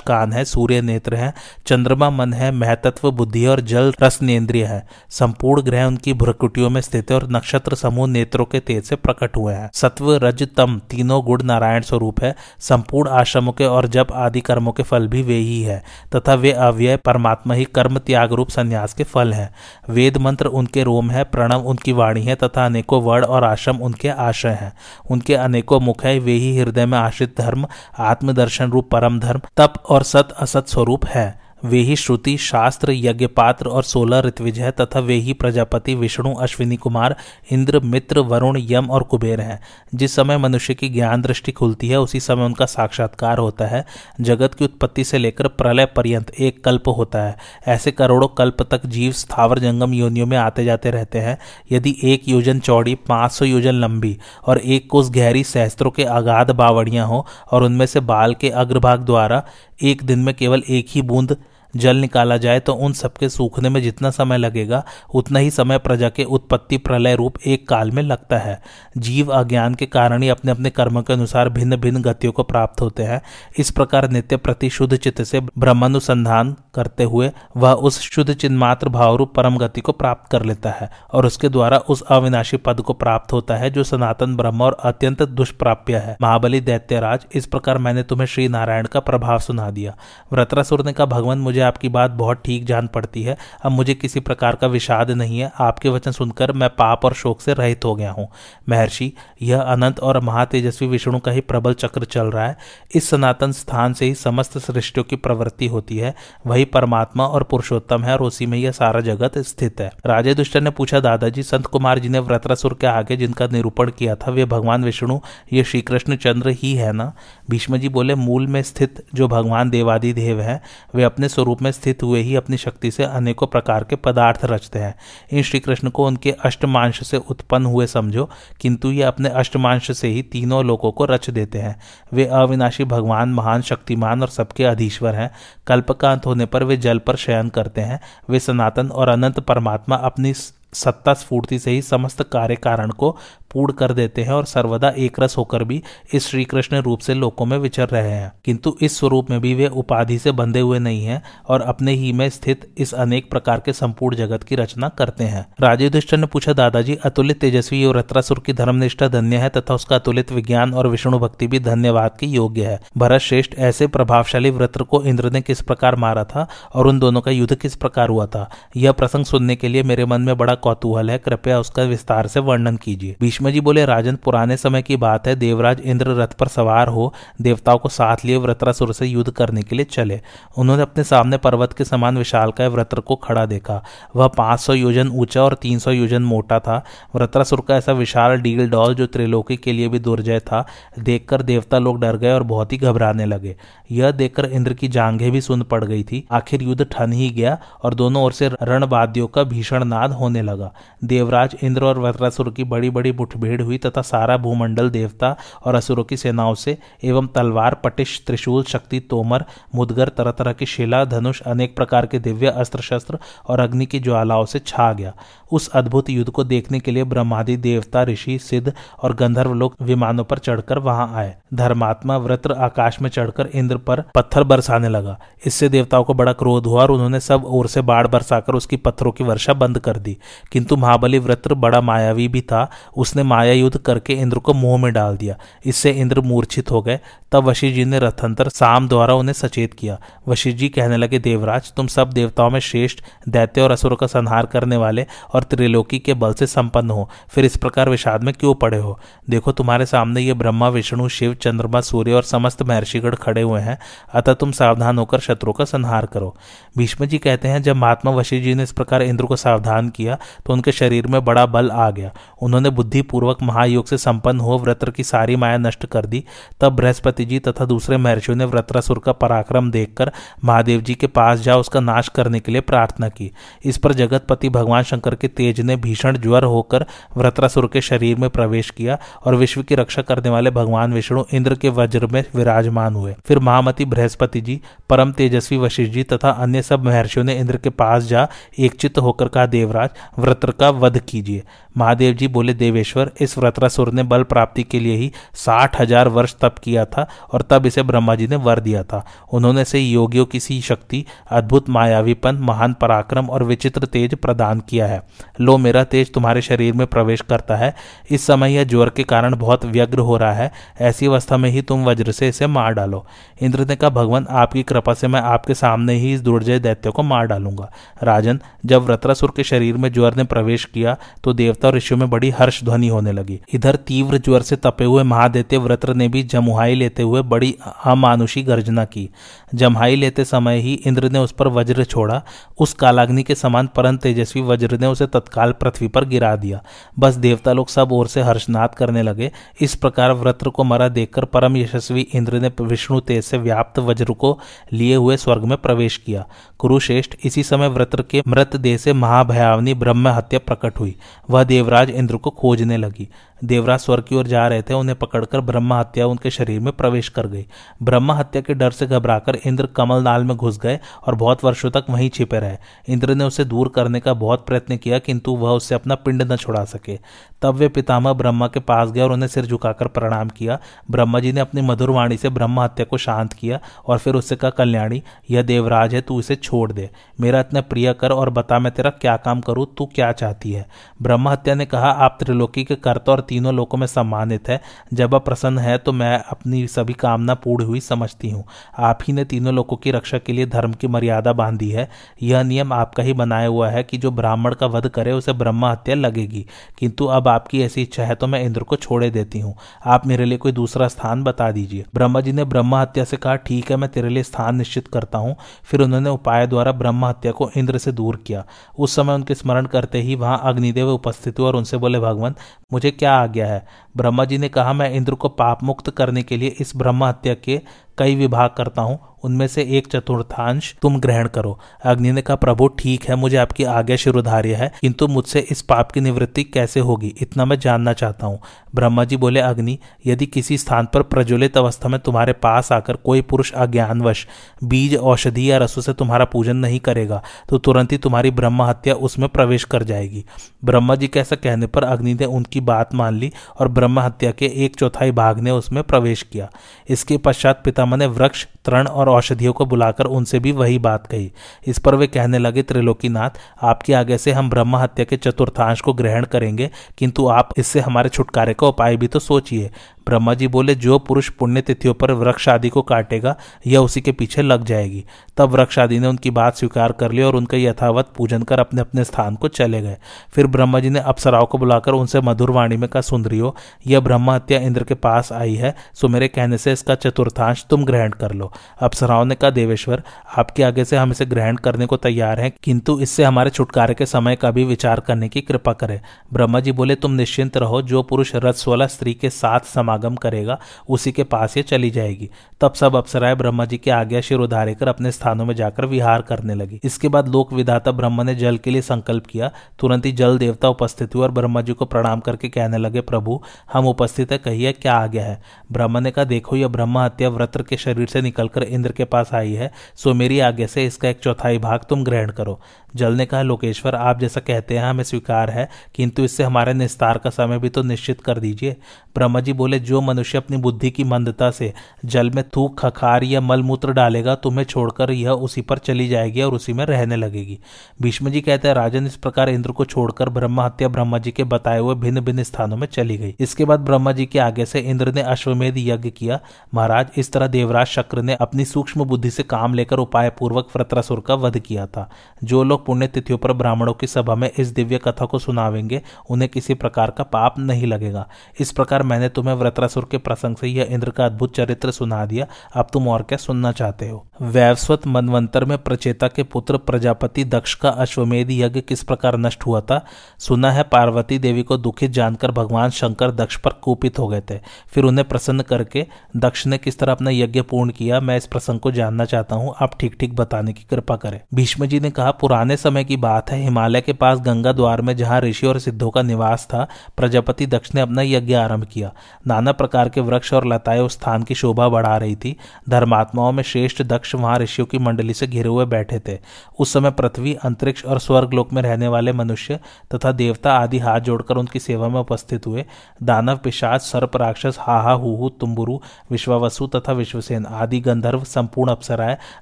[0.00, 1.34] कान है, सूर्य नेत्र है,
[1.66, 6.80] चंद्रमा मन है, महतत्व, बुद्धि और जल रस नेन्द्रिय है। संपूर्ण ग्रह उनकी भ्रकुटियों में
[6.80, 10.80] स्थित है और नक्षत्र समूह नेत्रों के तेज से प्रकट हुए हैं। सत्व, रज, तम
[10.90, 15.22] तीनों गुण नारायण स्वरूप है। संपूर्ण आश्रमों के और जब आदि कर्मों के फल भी
[15.22, 15.82] वे ही है,
[16.16, 19.54] तथा वे अव्यय, परमात्मा ही कर्म, त्याग रूप, संन्यास के फल हैं।
[19.90, 24.08] वेद मंत्र उनके रोम है, प्रणव उनकी वाणी है, तथा अनेकों वर्ण और आश्रम उनके
[24.08, 24.72] आशय हैं।
[25.10, 27.66] उनके अनेकों मुख है, वे ही हृदय में आश्रित धर्म,
[27.98, 33.26] आत्मदर्शन रूप, परम धर्म, तप और सत असत स्वरूप है। वे ही श्रुति, शास्त्र यज्ञ
[33.26, 37.16] पात्र और सोलह ऋत्विज है, तथा वे ही प्रजापति, विष्णु, अश्विनी कुमार,
[37.52, 39.60] इंद्र, मित्र, वरुण, यम और कुबेर हैं।
[39.94, 43.84] जिस समय मनुष्य की ज्ञान दृष्टि खुलती है, उसी समय उनका साक्षात्कार होता है।
[44.20, 48.86] जगत की उत्पत्ति से लेकर प्रलय पर्यंत एक कल्प होता है। ऐसे करोड़ों कल्प तक
[48.86, 51.38] जीव स्थावर जंगम योनियों में आते जाते रहते हैं।
[51.72, 57.06] यदि एक योजन चौड़ी, पाँच योजन लंबी और एक कोस गहरी सहस्त्रों के अगाध बावड़ियाँ
[57.06, 59.44] हो और उनमें से बाल के अग्रभाग द्वारा
[59.82, 61.36] एक दिन में केवल एक ही बूंद
[61.74, 64.82] जल निकाला जाए तो उन सबके सूखने में जितना समय लगेगा,
[65.14, 68.60] उतना ही समय प्रजा के उत्पत्ति प्रलय रूप एक काल में लगता है।
[68.98, 72.80] जीव अज्ञान के कारण ही अपने अपने कर्मों के अनुसार भिन्न भिन्न गतियों को प्राप्त
[72.80, 73.20] होते हैं।
[73.58, 79.34] इस प्रकार नित्य प्रति शुद्ध चित्त से ब्रह्मानुसंधान करते हुए वह उस शुद्ध चिन्मात्र भावरूप
[79.34, 83.32] परम गति को प्राप्त कर लेता है और उसके द्वारा उस अविनाशी पद को प्राप्त
[83.32, 88.26] होता है जो सनातन ब्रह्म और अत्यंत दुष्प्राप्य है। महाबली दैत्यराज, इस प्रकार मैंने तुम्हें
[88.26, 89.94] श्री नारायण का प्रभाव सुना दिया।
[90.32, 94.20] व्रतरासुर ने कहा, भगवान, मुझे आपकी बात बहुत ठीक जान पड़ती है। अब मुझे किसी
[94.20, 97.94] प्रकार का विषाद नहीं है। आपके वचन सुनकर मैं पाप और शोक से रहित हो
[97.94, 98.28] गया हूँ।
[98.68, 102.56] महर्षि, यह अनंत और महातेजस्वी विष्णु का ही प्रबल चक्र चल रहा है।
[102.94, 106.14] इस सनातन स्थान से ही समस्त सृष्टियों की प्रवृत्ति होती है।
[106.46, 110.56] वही परमात्मा और पुरुषोत्तम है और उसी में यह सारा जगत स्थित है। राजे दुष्ट
[110.56, 114.44] ने पूछा, दादाजी, संत कुमार जी ने व्रतरासुर के आगे जिनका निरूपण किया था, वे
[114.44, 115.20] भगवान विष्णु,
[115.52, 117.12] ये श्री कृष्ण चंद्र ही है ना?
[117.50, 120.62] भीष्म जी बोले, मूल में स्थित जो भगवान देवादि देव है,
[120.94, 124.94] वे अपने में स्थित हुए ही अपनी शक्ति से अनेकों प्रकार के पदार्थ रचते हैं।
[125.32, 128.30] इन श्री कृष्ण को उनके अष्टमांश से उत्पन्न हुए समझो,
[128.60, 131.80] किंतु ये अपने अष्टमांश से ही तीनों लोगों को रच देते हैं।
[132.12, 135.30] वे अविनाशी भगवान, महान शक्तिमान और सबके अधीश्वर हैं।
[135.66, 140.34] कल्पकांत होने पर वे जल पर शयन करते हैं। वे सनातन और अनंत परमात्मा अपनी
[140.76, 143.16] सत्ता स्फूर्ति से ही समस्त कार्य कारण को
[143.52, 145.82] पूर्ण कर देते हैं और सर्वदा एक रस होकर भी
[146.14, 149.54] इस श्री कृष्ण रूप से लोकों में विचर रहे हैं। किंतु इस स्वरूप में भी
[149.54, 153.60] वे उपाधि से बंधे हुए नहीं हैं और अपने ही में स्थित इस अनेक प्रकार
[153.60, 158.42] के संपूर्ण जगत की रचना करते हैं। राजे ने पूछा, दादाजी, अतुलित तेजस्वी और रत्रासुर
[158.46, 162.66] की धर्मनिष्ठा धन्य है तथा उसका अतुलित विज्ञान और विष्णु भक्ति भी धन्यवाद की योग्य
[162.66, 166.98] है। भरत श्रेष्ठ ऐसे प्रभावशाली व्रत को इंद्र ने किस प्रकार मारा था और उन
[166.98, 168.50] दोनों का युद्ध किस प्रकार हुआ था?
[168.76, 172.40] यह प्रसंग सुनने के लिए मेरे मन में बड़ा कौतूहल है, कृपया उसका विस्तार से
[172.40, 176.48] वर्णन कीजिए। भीष्म जी बोले, राजन, पुराने समय की बात है, देवराज इंद्र रथ पर
[176.48, 180.20] सवार हो, देवताओं को साथ लिए व्रत्रासुर से युद्ध करने के लिए चले।
[180.58, 183.82] उन्होंने अपने सामने पर्वत के समान विशाल का व्रत्र को खड़ा देखा।
[184.16, 186.76] वह 500 योजन ऊँचा और 300 योजन मोटा था।
[187.14, 190.64] व्रत्रासुर का ऐसा विशाल डील डॉल जो त्रिलोकी के लिए भी दुर्जय था,
[190.98, 193.56] देखकर देवता लोग डर गए और बहुत ही घबराने लगे।
[193.92, 197.58] यह देखकर इंद्र की जांघें भी सुन पड़ गई थी। आखिर युद्ध ठन ही गया
[197.82, 200.72] और दोनों ओर से रणवाद्यों का भीषण नाद होने लगा।
[201.04, 206.04] देवराज, इंद्र और वज्रासुर की बड़ी बड़ी मुठभेड़ हुई तथा सारा भूमंडल देवता और असुरों
[206.04, 211.40] की सेनाओं से एवं तलवार, पटिश, त्रिशूल, शक्ति, तोमर, मुदगर तरह तरह की शिला, धनुष,
[211.40, 215.12] अनेक प्रकार के दिव्य अस्त्र शस्त्र और अग्नि की ज्वालाओं से छा गया।
[215.52, 220.24] उस अद्भुत युद्ध को देखने के लिए ब्रह्मादि देवता, ऋषि, सिद्ध और गंधर्व लोग विमानों
[220.24, 225.68] पर चढ़कर वहाँ आए। धर्मात्मा व्रत आकाश में चढ़कर इंद्र पर पत्थर बरसाने लगा। इससे
[225.68, 229.24] देवताओं को बड़ा क्रोध हुआ और उन्होंने सब ओर से बाढ़ बरसाकर उसकी पत्थरों की
[229.24, 230.16] वर्षा बंद कर दी।
[230.52, 234.92] किंतु महाबली व्रत बड़ा मायावी भी था। उसने माया युद्ध करके इंद्र को मुँह में
[234.92, 237.00] डाल दिया। इससे इंद्र मूर्छित हो गए।
[237.32, 241.72] तब वशिष्ठ जी ने रथंतर साम द्वारा उन्हें सचेत किया। वशिष्ठ जी कहने लगे, देवराज,
[241.72, 246.14] तुम सब देवताओं में श्रेष्ठ, दैत्य और असुर का संहार करने वाले और त्रिलोकी के
[246.14, 249.00] बल से संपन्न हो। फिर इस प्रकार विषाद में क्यों पड़े हो?
[249.30, 253.78] देखो, तुम्हारे सामने ये ब्रह्मा, विष्णु, शिव, चंद्रमा, सूर्य और समस्त महर्षिगढ़ खड़े हुए हैं।
[254.14, 256.36] अतः तुम सावधान होकर शत्रु का संहार करो।
[256.78, 260.18] भीष्म जी कहते हैं, जब महात्मा वशिष्ठ जी ने इस प्रकार इंद्र को सावधान किया
[260.46, 262.10] तो उनके शरीर में बड़ा बल आ गया।
[262.42, 266.24] उन्होंने बुद्धिपूर्वक महायोग से संपन्न हो व्रत्र की सारी माया नष्ट कर दी।
[266.60, 270.12] तब बृहस्पति जी तथा दूसरे महर्षियों ने व्रत्रासुर का पराक्रम देखकर
[270.44, 273.30] महादेव जी के पास जा उसका नाश करने के लिए प्रार्थना की।
[273.64, 276.86] इस पर जगतपति भगवान शंकर के तेज ने भीषण ज्वर होकर
[277.16, 281.54] व्रत्रासुर के शरीर में प्रवेश किया और विश्व की रक्षा करने वाले भगवान विष्णु इंद्र
[281.54, 284.60] के वज्र में विराजमान हुए। फिर महामती बृहस्पति जी,
[284.90, 289.28] परम तेजस्वी वशिष्ठ जी तथा अन्य सब महर्षियों ने इंद्र के पास जा एकचित होकर
[289.28, 291.42] कहा, देवराज व्रत्र का वध कीजिए।
[291.76, 296.34] महादेव जी बोले, देवेश्वर, इस व्रत्रासुर ने बल प्राप्ति के लिए ही साठ हज़ार वर्ष
[296.40, 300.24] तप किया था और तब इसे ब्रह्मा जी ने वर दिया था। उन्होंने से योगियों
[300.26, 305.02] की सी शक्ति, अद्भुत मायावीपन, महान पराक्रम और विचित्र तेज प्रदान किया है।
[305.40, 307.74] लो, मेरा तेज तुम्हारे शरीर में प्रवेश करता है।
[308.10, 310.50] इस समय यह ज्वर के कारण बहुत व्यग्र हो रहा है।
[310.80, 313.04] ऐसी अवस्था में ही तुम वज्र से इसे मार डालो।
[313.42, 317.02] इंद्र ने कहा, भगवान, आपकी कृपा से मैं आपके सामने ही इस दुर्जय दैत्य को
[317.02, 317.70] मार डालूँगा।
[318.02, 322.08] राजन, जब व्रत्रासुर के शरीर में ज्वर ने प्रवेश किया तो देवता और ऋषियों में
[322.10, 326.22] बड़ी हर्ष ध्वनि होने लगी। इधर तीव्र ज्वर से तपे हुए महादेत्य व्रत्र ने भी
[326.22, 329.08] जमुहाई लेते हुए बड़ी अमानुषी गर्जना की।
[329.54, 332.22] जमहाई लेते समय ही इंद्र ने उस पर वज्र छोड़ा।
[332.58, 336.62] उस कालाग्नि के समान परम तेजस्वी वज्र ने उसे तत्काल पृथ्वी पर गिरा दिया।
[336.98, 341.24] बस देवता लोग सब ओर से हर्षनाद करने लगे। इस प्रकार व्रत्र को मरा देखकर
[341.24, 344.38] परम यशस्वी इंद्र ने विष्णु तेज से व्याप्त वज्र को
[344.72, 346.26] लिए हुए स्वर्ग में प्रवेश किया।
[346.58, 350.96] कुरुश्रेष्ठ इसी समय व्रत्र के मृत देह से महाभयावनी ब्रह्म हत्या प्रकट हुई।
[351.30, 353.08] वह देवराज इंद्र को खोजने लगी।
[353.44, 357.08] देवराज स्वर्ग की ओर जा रहे थे, उन्हें पकड़कर ब्रह्म हत्या उनके शरीर में प्रवेश
[357.08, 357.46] कर गई।
[357.82, 361.70] ब्रह्म हत्या के डर से घबराकर इंद्र कमल नाल में घुस गए और बहुत वर्षों
[361.70, 362.56] तक वहीं छिपे रहे।
[362.88, 366.36] इंद्र ने उसे दूर करने का बहुत प्रयत्न किया, किंतु वह उससे अपना पिंड न
[366.36, 366.98] छुड़ा सके।
[367.42, 370.58] तब वे पितामह ब्रह्मा के पास गए और उन्हें सिर झुकाकर प्रणाम किया।
[370.90, 374.36] ब्रह्मा जी ने अपनी मधुर वाणी से ब्रह्म हत्या को शांत किया और फिर उससे
[374.36, 378.58] कहा, कल्याणी, यह देवराज है, तू इसे छोड़ दे। मेरा इतना प्रिय कर और बता
[378.58, 379.66] मैं तेरा क्या काम करूँ?
[379.78, 380.66] तू क्या चाहती है?
[381.02, 384.60] ब्रह्म हत्या ने कहा, आप त्रिलोकी के कर्ता और तीनों लोगों में सम्मानित है।
[384.92, 388.44] जब आप प्रसन्न है तो मैं अपनी सभी कामना पूर्ण हुई समझती हूँ।
[388.80, 391.88] आप ही ने तीनों लोगों की रक्षा के लिए धर्म की मर्यादा बांधी है।
[392.22, 395.64] यह नियम आपका ही बनाया हुआ है कि जो ब्राह्मण का वध करे, उसे ब्रह्म
[395.66, 396.44] हत्या लगेगी।
[396.78, 399.54] किंतु अब आपकी ऐसी इच्छा है तो मैं इंद्र को छोड़े देती हूँ।
[399.86, 403.34] आप मेरे लिए कोई दूसरा स्थान बता दीजिए। ब्रह्मा जी ने ब्रह्म हत्या से कहा,
[403.36, 405.34] ठीक है, मैं तेरे लिए स्थान निश्चित करता हूँ।
[405.64, 408.44] फिर उन्होंने उपाय द्वारा ब्रह्म हत्या को इंद्र से दूर किया।
[408.78, 412.34] उस समय उनके स्मरण करते ही वहाँ अग्निदेव उपस्थित हुए और उनसे बोले, भगवान,
[412.72, 416.22] मुझे क्या आ गया है। ब्रह्मा जी ने कहा, मैं इंद्र को पाप मुक्त करने
[416.22, 417.60] के लिए इस ब्रह्म हत्या के
[417.98, 422.66] कई विभाग करता हूँ, उनमें से एक चतुर्थांश तुम ग्रहण करो। अग्नि ने कहा, प्रभु,
[422.68, 427.14] ठीक है, मुझे आपकी आज्ञा शिरोधार्य है, किंतु मुझसे इस पाप की निवृत्ति कैसे होगी?
[427.22, 428.40] इतना मैं जानना चाहता हूँ।
[428.74, 433.20] ब्रह्मा जी बोले, अग्नि, यदि किसी स्थान पर प्रज्वलित अवस्था में तुम्हारे पास आकर कोई
[433.20, 434.26] पुरुष अज्ञानवश
[434.64, 438.94] बीज, औषधि या रसों से तुम्हारा पूजन नहीं करेगा तो तुरंत ही तुम्हारी ब्रह्म हत्या
[438.94, 440.24] उसमें प्रवेश कर जाएगी।
[440.64, 444.30] ब्रह्मा जी के ऐसा कहने पर अग्नि ने उनकी बात मान ली और ब्रह्म हत्या
[444.30, 446.48] के एक चौथाई भाग ने उसमें प्रवेश किया।
[446.88, 451.32] इसके पश्चात पितामह ने वृक्ष तृण और औषधियों को बुलाकर उनसे भी वही बात कही।
[451.66, 453.30] इस पर वे कहने लगे, त्रिलोकीनाथ,
[453.62, 458.08] आपके आगे से हम ब्रह्म हत्या के चतुर्थांश को ग्रहण करेंगे, किंतु आप इससे हमारे
[458.08, 459.70] छुटकारे का उपाय भी तो सोचिए।
[460.06, 464.12] ब्रह्मा जी बोले, जो पुरुष पुण्य तिथियों पर वृक्ष आदि को काटेगा, यह उसी के
[464.12, 465.04] पीछे लग जाएगी।
[465.36, 468.80] तब वृक्ष आदि ने उनकी बात स्वीकार कर ली और उनका यथावत पूजन कर अपने
[468.80, 469.96] अपने स्थान को चले गए।
[470.34, 473.54] फिर ब्रह्मा जी ने अप्सराओं को बुलाकर उनसे मधुर वाणी में कहा, सुंदरियो,
[473.86, 477.84] यह ब्रह्म हत्या इंद्र के पास आई है, सो मेरे कहने से इसका चतुर्थांश तुम
[477.84, 480.02] ग्रहण कर लो। अप्सराओं ने कहा देवेश्वर,
[480.38, 484.06] आपके आगे से हम इसे ग्रहण करने को तैयार हैं, किंतु इससे हमारे छुटकारे के
[484.06, 486.00] समय का भी विचार करने की कृपा करें।
[486.32, 491.12] ब्रह्मा जी बोले, तुम निश्चिंत रहो, जो पुरुष रथ स्त्री के साथ समागम करेगा, उसी
[491.12, 494.88] के पास ये चली जाएगी। तब सब अप्सराएँ ब्रह्मा जी के आज्ञा शिर उधारे कर
[494.88, 498.70] अपने स्थानों में जाकर विहार करने लगी। इसके बाद लोक विधाता ब्रह्म ने जल के
[498.70, 502.48] लिए संकल्प किया। तुरंत ही जल देवता उपस्थित हुए और ब्रह्मा जी को प्रणाम करके
[502.48, 503.42] कहने लगे, प्रभु,
[503.72, 505.42] हम उपस्थित है, कहिए क्या आज्ञा है?
[505.72, 509.30] ब्रह्म ने कहा, देखो, यह ब्रह्म हत्या व्रत के शरीर से निकलकर इंद्र के पास
[509.34, 512.60] आई है, सो मेरी आज्ञा से इसका एक चौथाई भाग तुम ग्रहण करो।
[512.96, 517.18] जल ने कहा, लोकेश्वर, आप जैसा कहते हैं, हमें स्वीकार है, किंतु इससे हमारे निस्तार
[517.18, 518.76] का समय भी तो निश्चित कर दीजिए।
[519.14, 521.72] ब्रह्मा जी बोले, जो मनुष्य अपनी बुद्धि की मंदता से
[522.04, 526.54] जल में थूक, खखार या मलमूत्र डालेगा, तुम्हें छोड़कर यह उसी पर चली जाएगी और
[526.54, 527.58] उसी में रहने लगेगी।
[528.02, 531.44] भीष्म जी कहते हैं, राजन, इस प्रकार इंद्र को छोड़कर ब्रह्म हत्या ब्रह्मा जी के
[531.44, 534.80] बताए हुए भिन्न भिन्न स्थानों में चली गई। इसके बाद ब्रह्मा जी के आगे से
[534.80, 536.40] इंद्र ने अश्वमेध यज्ञ किया।
[536.74, 541.20] महाराज, इस तरह देवराज शक्र ने अपनी सूक्ष्म बुद्धि से काम लेकर उपाय पूर्वक व्रत्रासुर
[541.20, 542.10] का वध किया था।
[542.44, 546.50] जो लोग पुण्य तिथियों पर ब्राह्मणों की सभा में इस दिव्य कथा को सुनावेंगे, उन्हें
[546.50, 548.28] किसी प्रकार का पाप नहीं लगेगा।
[548.60, 552.46] इस प्रकार मैंने तुम्हें व्रत्रासुर के प्रसंग से यह इंद्र का अद्भुत चरित्र सुना दिया।
[552.74, 554.26] अब तुम और क्या सुनना चाहते हो?
[554.40, 559.80] वैवस्वत मनवंतर में प्रचेता के पुत्र प्रजापति दक्ष का अश्वमेध यज्ञ किस प्रकार नष्ट हुआ
[559.80, 560.06] था?
[560.38, 564.58] सुना है पार्वती देवी को दुखित जानकर भगवान शंकर दक्ष पर कुपित हो गए थे।
[564.88, 568.20] फिर उन्हें प्रसन्न करके दक्ष ने किस तरह अपना यज्ञ पूर्ण किया?
[568.26, 571.86] मैं इस प्रसंग को जानना चाहता हूँ, आप ठीक ठीक बताने की कृपा करें। भीष्म
[571.86, 575.40] जी ने कहा, पुराने समय की बात है, हिमालय के पास गंगा द्वार में जहाँ
[575.40, 576.86] ऋषि और सिद्धों का निवास था,
[577.16, 579.12] प्रजापति दक्ष ने अपना यज्ञ आरंभ किया।
[579.46, 582.56] नाना प्रकार के वृक्ष और लताएँ उस स्थान की शोभा बढ़ा रही थी।
[582.88, 586.38] धर्मात्माओं में श्रेष्ठ दक्ष वहाँ ऋषियों की मंडली से घिरे हुए बैठे थे।
[586.78, 589.78] उस समय पृथ्वी, अंतरिक्ष और स्वर्ग लोक में रहने वाले मनुष्य
[590.14, 592.84] तथा देवता आदि हाथ जोड़कर उनकी सेवा में उपस्थित हुए।
[593.22, 595.98] दानव, पिशाच, सर्प, राक्षस, हाहा, हुहू, तुम्बुरु,
[596.30, 599.36] विश्वावसु तथा विश्वसेन आदि गंधर्व संपूर्ण अप्सराएँ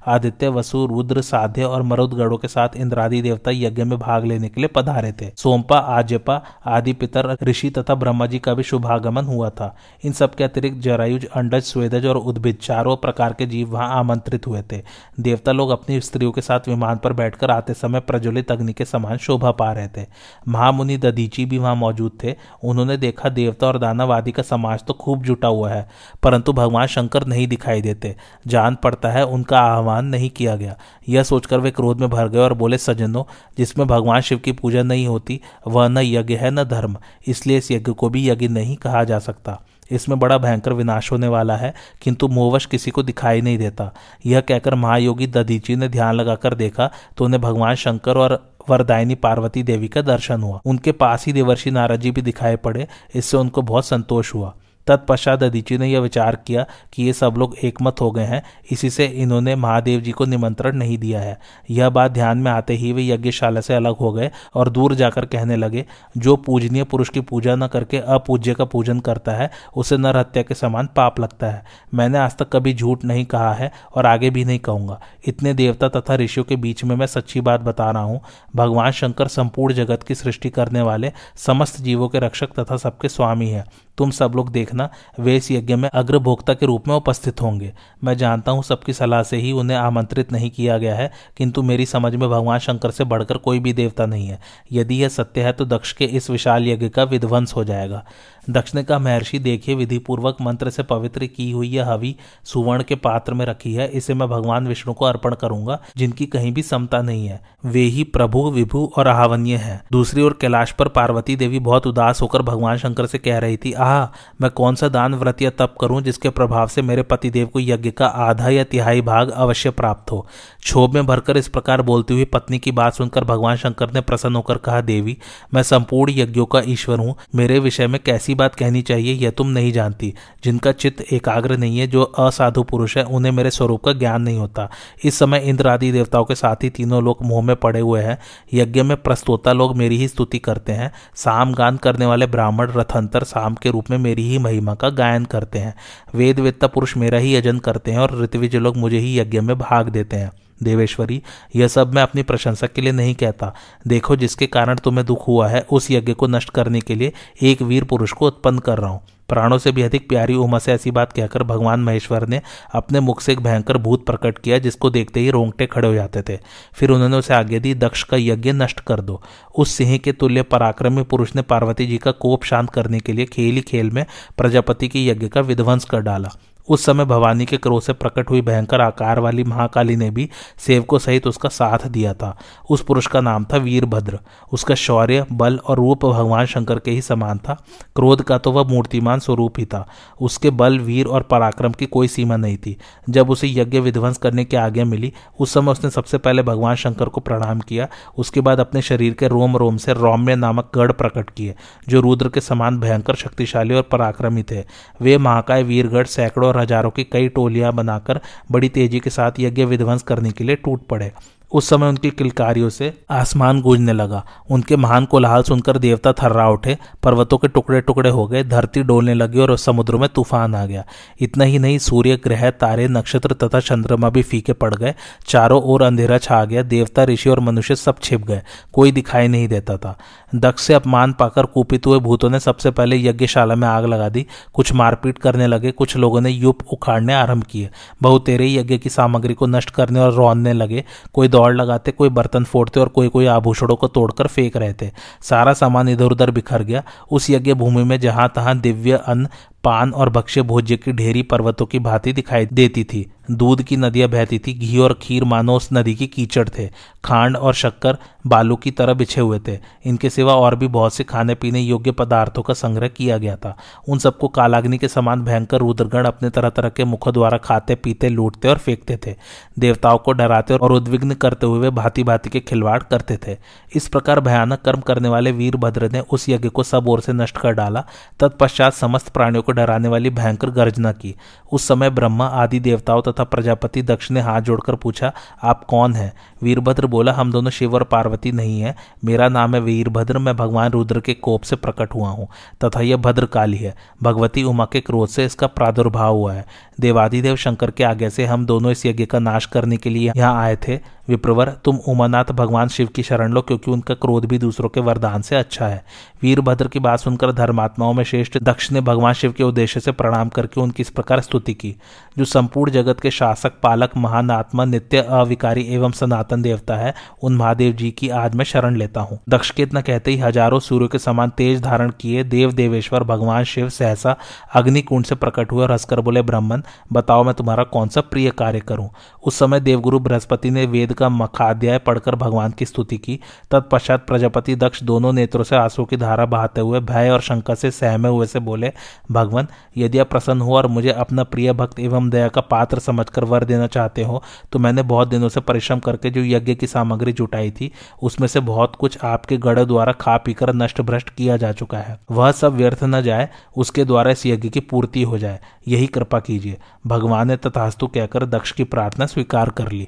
[0.07, 4.61] आदित्य वसु रुद्र, साध्य और मरुदगढ़ों के साथ इंद्रादि देवता यज्ञ में भाग लेने के
[4.61, 9.49] लिए पधारे थे। सोमपा आजपा आदि पितर, ऋषि तथा ब्रह्मा जी का भी शुभागमन हुआ
[9.51, 13.99] था। इन सब के अतिरिक्त जरायुज, अंडज, स्वेदज और उद्भिद चारों प्रकार के जीव वहाँ
[13.99, 14.81] आमंत्रित हुए थे।
[15.19, 19.17] देवता लोग अपनी स्त्रियों के साथ विमान पर बैठकर आते समय प्रज्वलित अग्नि के समान
[19.17, 20.05] शोभा पा रहे थे।
[20.47, 24.93] महामुनि ददीची भी वहाँ मौजूद थे। उन्होंने देखा देवता और दानव आदि का समाज तो
[24.95, 25.87] खूब जुटा हुआ है,
[26.23, 28.15] परंतु भगवान शंकर नहीं दिखाई देते।
[28.47, 30.75] जान पड़ता है, उनका आह्वान नहीं किया गया।
[31.09, 33.23] यह सोचकर वे क्रोध में भर गए और बोले, सज्जनों,
[33.57, 37.71] जिसमें भगवान शिव की पूजा नहीं होती, वह न यज्ञ है, न धर्म। इसलिए इस
[37.71, 41.73] यज्ञ को भी यज्ञ नहीं कहा जा सकता। इसमें बड़ा भयंकर विनाश होने वाला है,
[42.01, 43.91] किंतु मोवश किसी को दिखाई नहीं देता।
[44.25, 49.63] यह कहकर महायोगी दधीची ने ध्यान लगाकर देखा तो उन्हें भगवान शंकर और वरदायनी पार्वती
[49.63, 53.85] देवी का दर्शन हुआ। उनके पास ही देवर्षि नाराजी भी दिखाई पड़े, इससे उनको बहुत
[53.85, 54.53] संतोष हुआ।
[54.87, 58.89] तत्पश्चात अदिति ने यह विचार किया कि ये सब लोग एकमत हो गए हैं, इसी
[58.89, 61.37] से इन्होंने महादेव जी को निमंत्रण नहीं दिया है।
[61.71, 65.25] यह बात ध्यान में आते ही वे यज्ञशाला से अलग हो गए और दूर जाकर
[65.25, 65.85] कहने लगे,
[66.17, 70.43] जो पूजनीय पुरुष की पूजा न करके अपूज्य का पूजन करता है, उसे नर हत्या
[70.43, 74.29] के समान पाप लगता है। मैंने आज तक कभी झूठ नहीं कहा है और आगे
[74.29, 78.03] भी नहीं कहूँगा। इतने देवता तथा ऋषियों के बीच में मैं सच्ची बात बता रहा
[78.03, 78.21] हूँ।
[78.55, 83.49] भगवान शंकर संपूर्ण जगत की सृष्टि करने वाले समस्त जीवों के रक्षक तथा सबके स्वामी
[83.49, 83.65] है।
[83.97, 88.17] तुम सब लोग देखना, वे इस यज्ञ में अग्रभोक्ता के रूप में उपस्थित होंगे। मैं
[88.17, 92.13] जानता हूँ सबकी सलाह से ही उन्हें आमंत्रित नहीं किया गया है, किंतु मेरी समझ
[92.15, 94.39] में भगवान शंकर से बढ़कर कोई भी देवता नहीं है।
[94.71, 98.03] यदि यह सत्य है तो दक्ष के इस विशाल यज्ञ का विध्वंस हो जाएगा।
[98.49, 102.83] दक्ष ने कहा महर्षि देखिए विधि पूर्वक मंत्र से पवित्र की हुई यह हवि सुवर्ण
[102.83, 106.61] के पात्र में रखी है। इसे मैं भगवान विष्णु को अर्पण करूँगा, जिनकी कहीं भी
[106.61, 111.35] समता नहीं है। वे ही प्रभु, विभु और आहावन्य है। दूसरी ओर कैलाश पर पार्वती
[111.35, 114.05] देवी बहुत उदास होकर भगवान शंकर से कह रही थी, आह,
[114.41, 117.91] मैं कौन सा दान व्रत या तप करूँ जिसके प्रभाव से मेरे पतिदेव को यज्ञ
[117.91, 120.27] का आधा या तिहाई भाग अवश्य प्राप्त हो?
[120.59, 124.35] क्षोभ में भरकर इस प्रकार बोलती हुई पत्नी की बात सुनकर भगवान शंकर ने प्रसन्न
[124.35, 125.17] होकर कहा, देवी,
[125.53, 129.47] मैं संपूर्ण यज्ञों का ईश्वर हूँ। मेरे विषय में कैसी बात कहनी चाहिए, यह तुम
[129.47, 133.93] नहीं जानती। जिनका चित्त एकाग्र नहीं है, जो असाधु पुरुष है, उन्हें मेरे स्वरूप का
[133.93, 134.69] ज्ञान नहीं होता।
[135.03, 138.17] इस समय इंद्र आदि देवताओं के साथ ही तीनों लोग मुँह में पड़े हुए हैं।
[138.53, 143.23] यज्ञ में प्रस्तोता लोग मेरी ही स्तुति करते हैं। साम गान करने वाले ब्राह्मण रथंतर
[143.23, 145.75] साम के रूप में मेरी ही महिमा का गायन करते हैं।
[146.15, 149.57] वेद वेदता पुरुष मेरा ही यजन करते हैं और ऋतविज लोग मुझे ही यज्ञ में
[149.57, 150.31] भाग देते हैं।
[150.63, 151.21] देवेश्वरी,
[151.55, 153.53] यह सब मैं अपनी प्रशंसा के लिए नहीं कहता।
[153.87, 157.61] देखो, जिसके कारण तुम्हें दुख हुआ है, उस यज्ञ को नष्ट करने के लिए एक
[157.61, 160.91] वीर पुरुष को उत्पन्न कर रहा हूँ। प्राणों से भी अधिक प्यारी उमा से ऐसी
[160.91, 162.41] बात कहकर भगवान महेश्वर ने
[162.73, 166.21] अपने मुख से एक भयंकर भूत प्रकट किया, जिसको देखते ही रोंगटे खड़े हो जाते
[166.21, 166.39] थे।
[166.73, 169.21] फिर उन्होंने उसे आगे दी, दक्ष का यज्ञ नष्ट कर दो।
[169.55, 173.25] उस सिंह के तुल्य पराक्रमी पुरुष ने पार्वती जी का कोप शांत करने के लिए
[173.25, 174.05] खेल ही खेल में
[174.37, 176.29] प्रजापति के यज्ञ का विध्वंस कर डाला।
[176.69, 180.99] उस समय भवानी के क्रोध से प्रकट हुई भयंकर आकार वाली महाकाली ने भी सेवकों
[180.99, 182.37] सहित उसका साथ दिया था।
[182.69, 184.19] उस पुरुष का नाम था वीरभद्र।
[184.53, 187.63] उसका शौर्य, बल और रूप भगवान शंकर के ही समान था।
[187.95, 189.87] क्रोध का तो वह मूर्तिमान स्वरूप ही था।
[190.21, 192.77] उसके बल, वीर और पराक्रम की कोई सीमा नहीं थी।
[193.09, 197.05] जब उसे यज्ञ विध्वंस करने की आज्ञा मिली, उस समय उसने सबसे पहले भगवान शंकर
[197.05, 197.87] को प्रणाम किया।
[198.17, 201.55] उसके बाद अपने शरीर के रोम रोम से रौम्य नामक गढ़ प्रकट किए,
[201.89, 204.63] जो रुद्र के समान भयंकर शक्तिशाली और पराक्रमी थे।
[205.01, 208.19] वे महाकाय वीरगढ़ सैकड़ों और हज़ारों की कई टोलियाँ बनाकर
[208.51, 211.11] बड़ी तेज़ी के साथ यज्ञ विध्वंस करने के लिए टूट पड़े।
[211.55, 216.77] उस समय उनकी किलकारियों से आसमान गूंजने लगा। उनके महान कोलाहल सुनकर देवता थर्रा उठे,
[217.03, 220.85] पर्वतों के टुकड़े टुकड़े हो गए, धरती डोलने लगी और समुद्र में तूफ़ान आ गया।
[221.19, 224.95] इतना ही नहीं, सूर्य, ग्रह, तारे, नक्षत्र तथा चंद्रमा भी फीके पड़ गए।
[225.27, 228.41] चारों ओर अंधेरा छा गया, देवता, ऋषि और मनुष्य सब छिप गए।
[228.73, 229.97] कोई दिखाई नहीं देता था।
[230.35, 234.25] दक्ष से अपमान पाकर कुपित हुए भूतों ने सबसे पहले यज्ञशाला में आग लगा दी।
[234.53, 237.69] कुछ मारपीट करने लगे, कुछ लोगों ने युप उखाड़ने आरंभ किए।
[238.01, 240.83] बहुतेरे यज्ञ की सामग्री को नष्ट करने और रौनने लगे।
[241.13, 244.91] कोई दौड़ लगाते, कोई बर्तन फोड़ते और कोई कोई आभूषणों को तोड़कर फेंक रहे थे।
[245.21, 249.27] सारा सामान इधर उधर बिखर गया। उस यज्ञ भूमि में जहाँ तहां दिव्य अन्न
[249.65, 254.09] पान और भक्ष्य भोज्य की ढेरी पर्वतों की भांति दिखाई देती थी। दूध की नदियाँ
[254.09, 256.69] बहती थी, घी और खीर मानो उस नदी की कीचड़ थे।
[257.05, 257.97] खांड और शक्कर
[258.27, 261.91] बालू की तरह बिछे हुए थे। इनके सिवा और भी बहुत से खाने पीने योग्य
[261.91, 263.57] पदार्थों का संग्रह किया गया था।
[263.89, 268.09] उन सबको कालाग्नि के समान भयंकर रुद्रगण अपने तरह तरह के मुखों द्वारा खाते पीते
[268.09, 269.15] लूटते और फेंकते थे।
[269.59, 273.37] देवताओं को डराते और उद्विग्न करते हुए भांति भांति के खिलवाड़ करते थे।
[273.75, 277.37] इस प्रकार भयानक कर्म करने वाले वीरभद्र ने उस यज्ञ को सब ओर से नष्ट
[277.37, 277.85] कर डाला।
[278.19, 281.15] तत्पश्चात समस्त प्राणियों को डराने वाली भयंकर गर्जना की।
[281.51, 285.11] उस समय ब्रह्मा, आदि देवताओं तथा प्रजापति दक्ष ने हाथ जोड़कर पूछा,
[285.43, 286.13] आप कौन हैं?
[286.43, 288.75] वीरभद्र बोला, हम दोनों शिव और पार्वती नहीं है।
[289.05, 292.27] मेरा नाम है वीरभद्र, मैं भगवान रुद्र के कोप से प्रकट हुआ हूँ,
[292.63, 296.45] तथा यह भद्रकाली है। भगवती उमा के क्रोध से इसका प्रादुर्भाव हुआ है।
[296.79, 300.41] देवादिदेव शंकर के आगे से हम दोनों इस यज्ञ का नाश करने के लिए यहाँ
[300.43, 304.69] आए थे। विप्रवर, तुम उमानाथ भगवान शिव की शरण लो, क्योंकि उनका क्रोध भी दूसरों
[304.69, 305.83] के वरदान से अच्छा है।
[306.21, 310.29] वीरभद्र की बात सुनकर धर्मात्माओं में श्रेष्ठ दक्ष ने भगवान शिव के उद्देश्य से प्रणाम
[310.29, 311.75] करके उनकी इस प्रकार स्तुति की,
[312.17, 316.93] जो संपूर्ण जगत के शासक, पालक, महान आत्मा, नित्य अविकारी एवं सनातन देवता है,
[317.23, 320.59] उन महादेव जी की आज मैं शरण लेता हूँ। दक्ष के इतना कहते ही हज़ारों
[320.59, 324.15] सूर्य के समान तेज धारण किए देव देवेश्वर भगवान शिव सहसा
[324.53, 326.61] अग्निकुंड से प्रकट हुए और हंसकर बोले, ब्राह्मण,
[326.93, 328.89] बताओ मैं तुम्हारा कौन सा प्रिय कार्य करूँ?
[329.23, 333.19] उस समय देवगुरु बृहस्पति ने वेद का मखाध्याय पढ़कर भगवान की स्तुति की।
[333.51, 337.71] तत्पश्चात प्रजापति दक्ष दोनों नेत्रों से आँसू की धारा बहाते हुए भय और शंका से
[337.71, 338.71] सहमे हुए से बोले,
[339.11, 343.23] भगवान, यदि आप प्रसन्न हो और मुझे अपना प्रिय भक्त एवं दया का पात्र समझकर
[343.23, 344.21] वर देना चाहते हो
[344.51, 347.71] तो मैंने बहुत दिनों से परिश्रम करके जो यज्ञ की सामग्री जुटाई थी,
[348.03, 351.99] उसमें से बहुत कुछ आपके गढ़ द्वारा खा पीकर नष्ट भ्रष्ट किया जा चुका है।
[352.11, 356.19] वह सब व्यर्थ न जाए, उसके द्वारा इस यज्ञ की पूर्ति हो जाए। यही कृपा
[356.19, 359.87] कीजिए। भगवान ने तथास्तु कहकर दक्ष की प्रार्थना स्वीकार कर ली।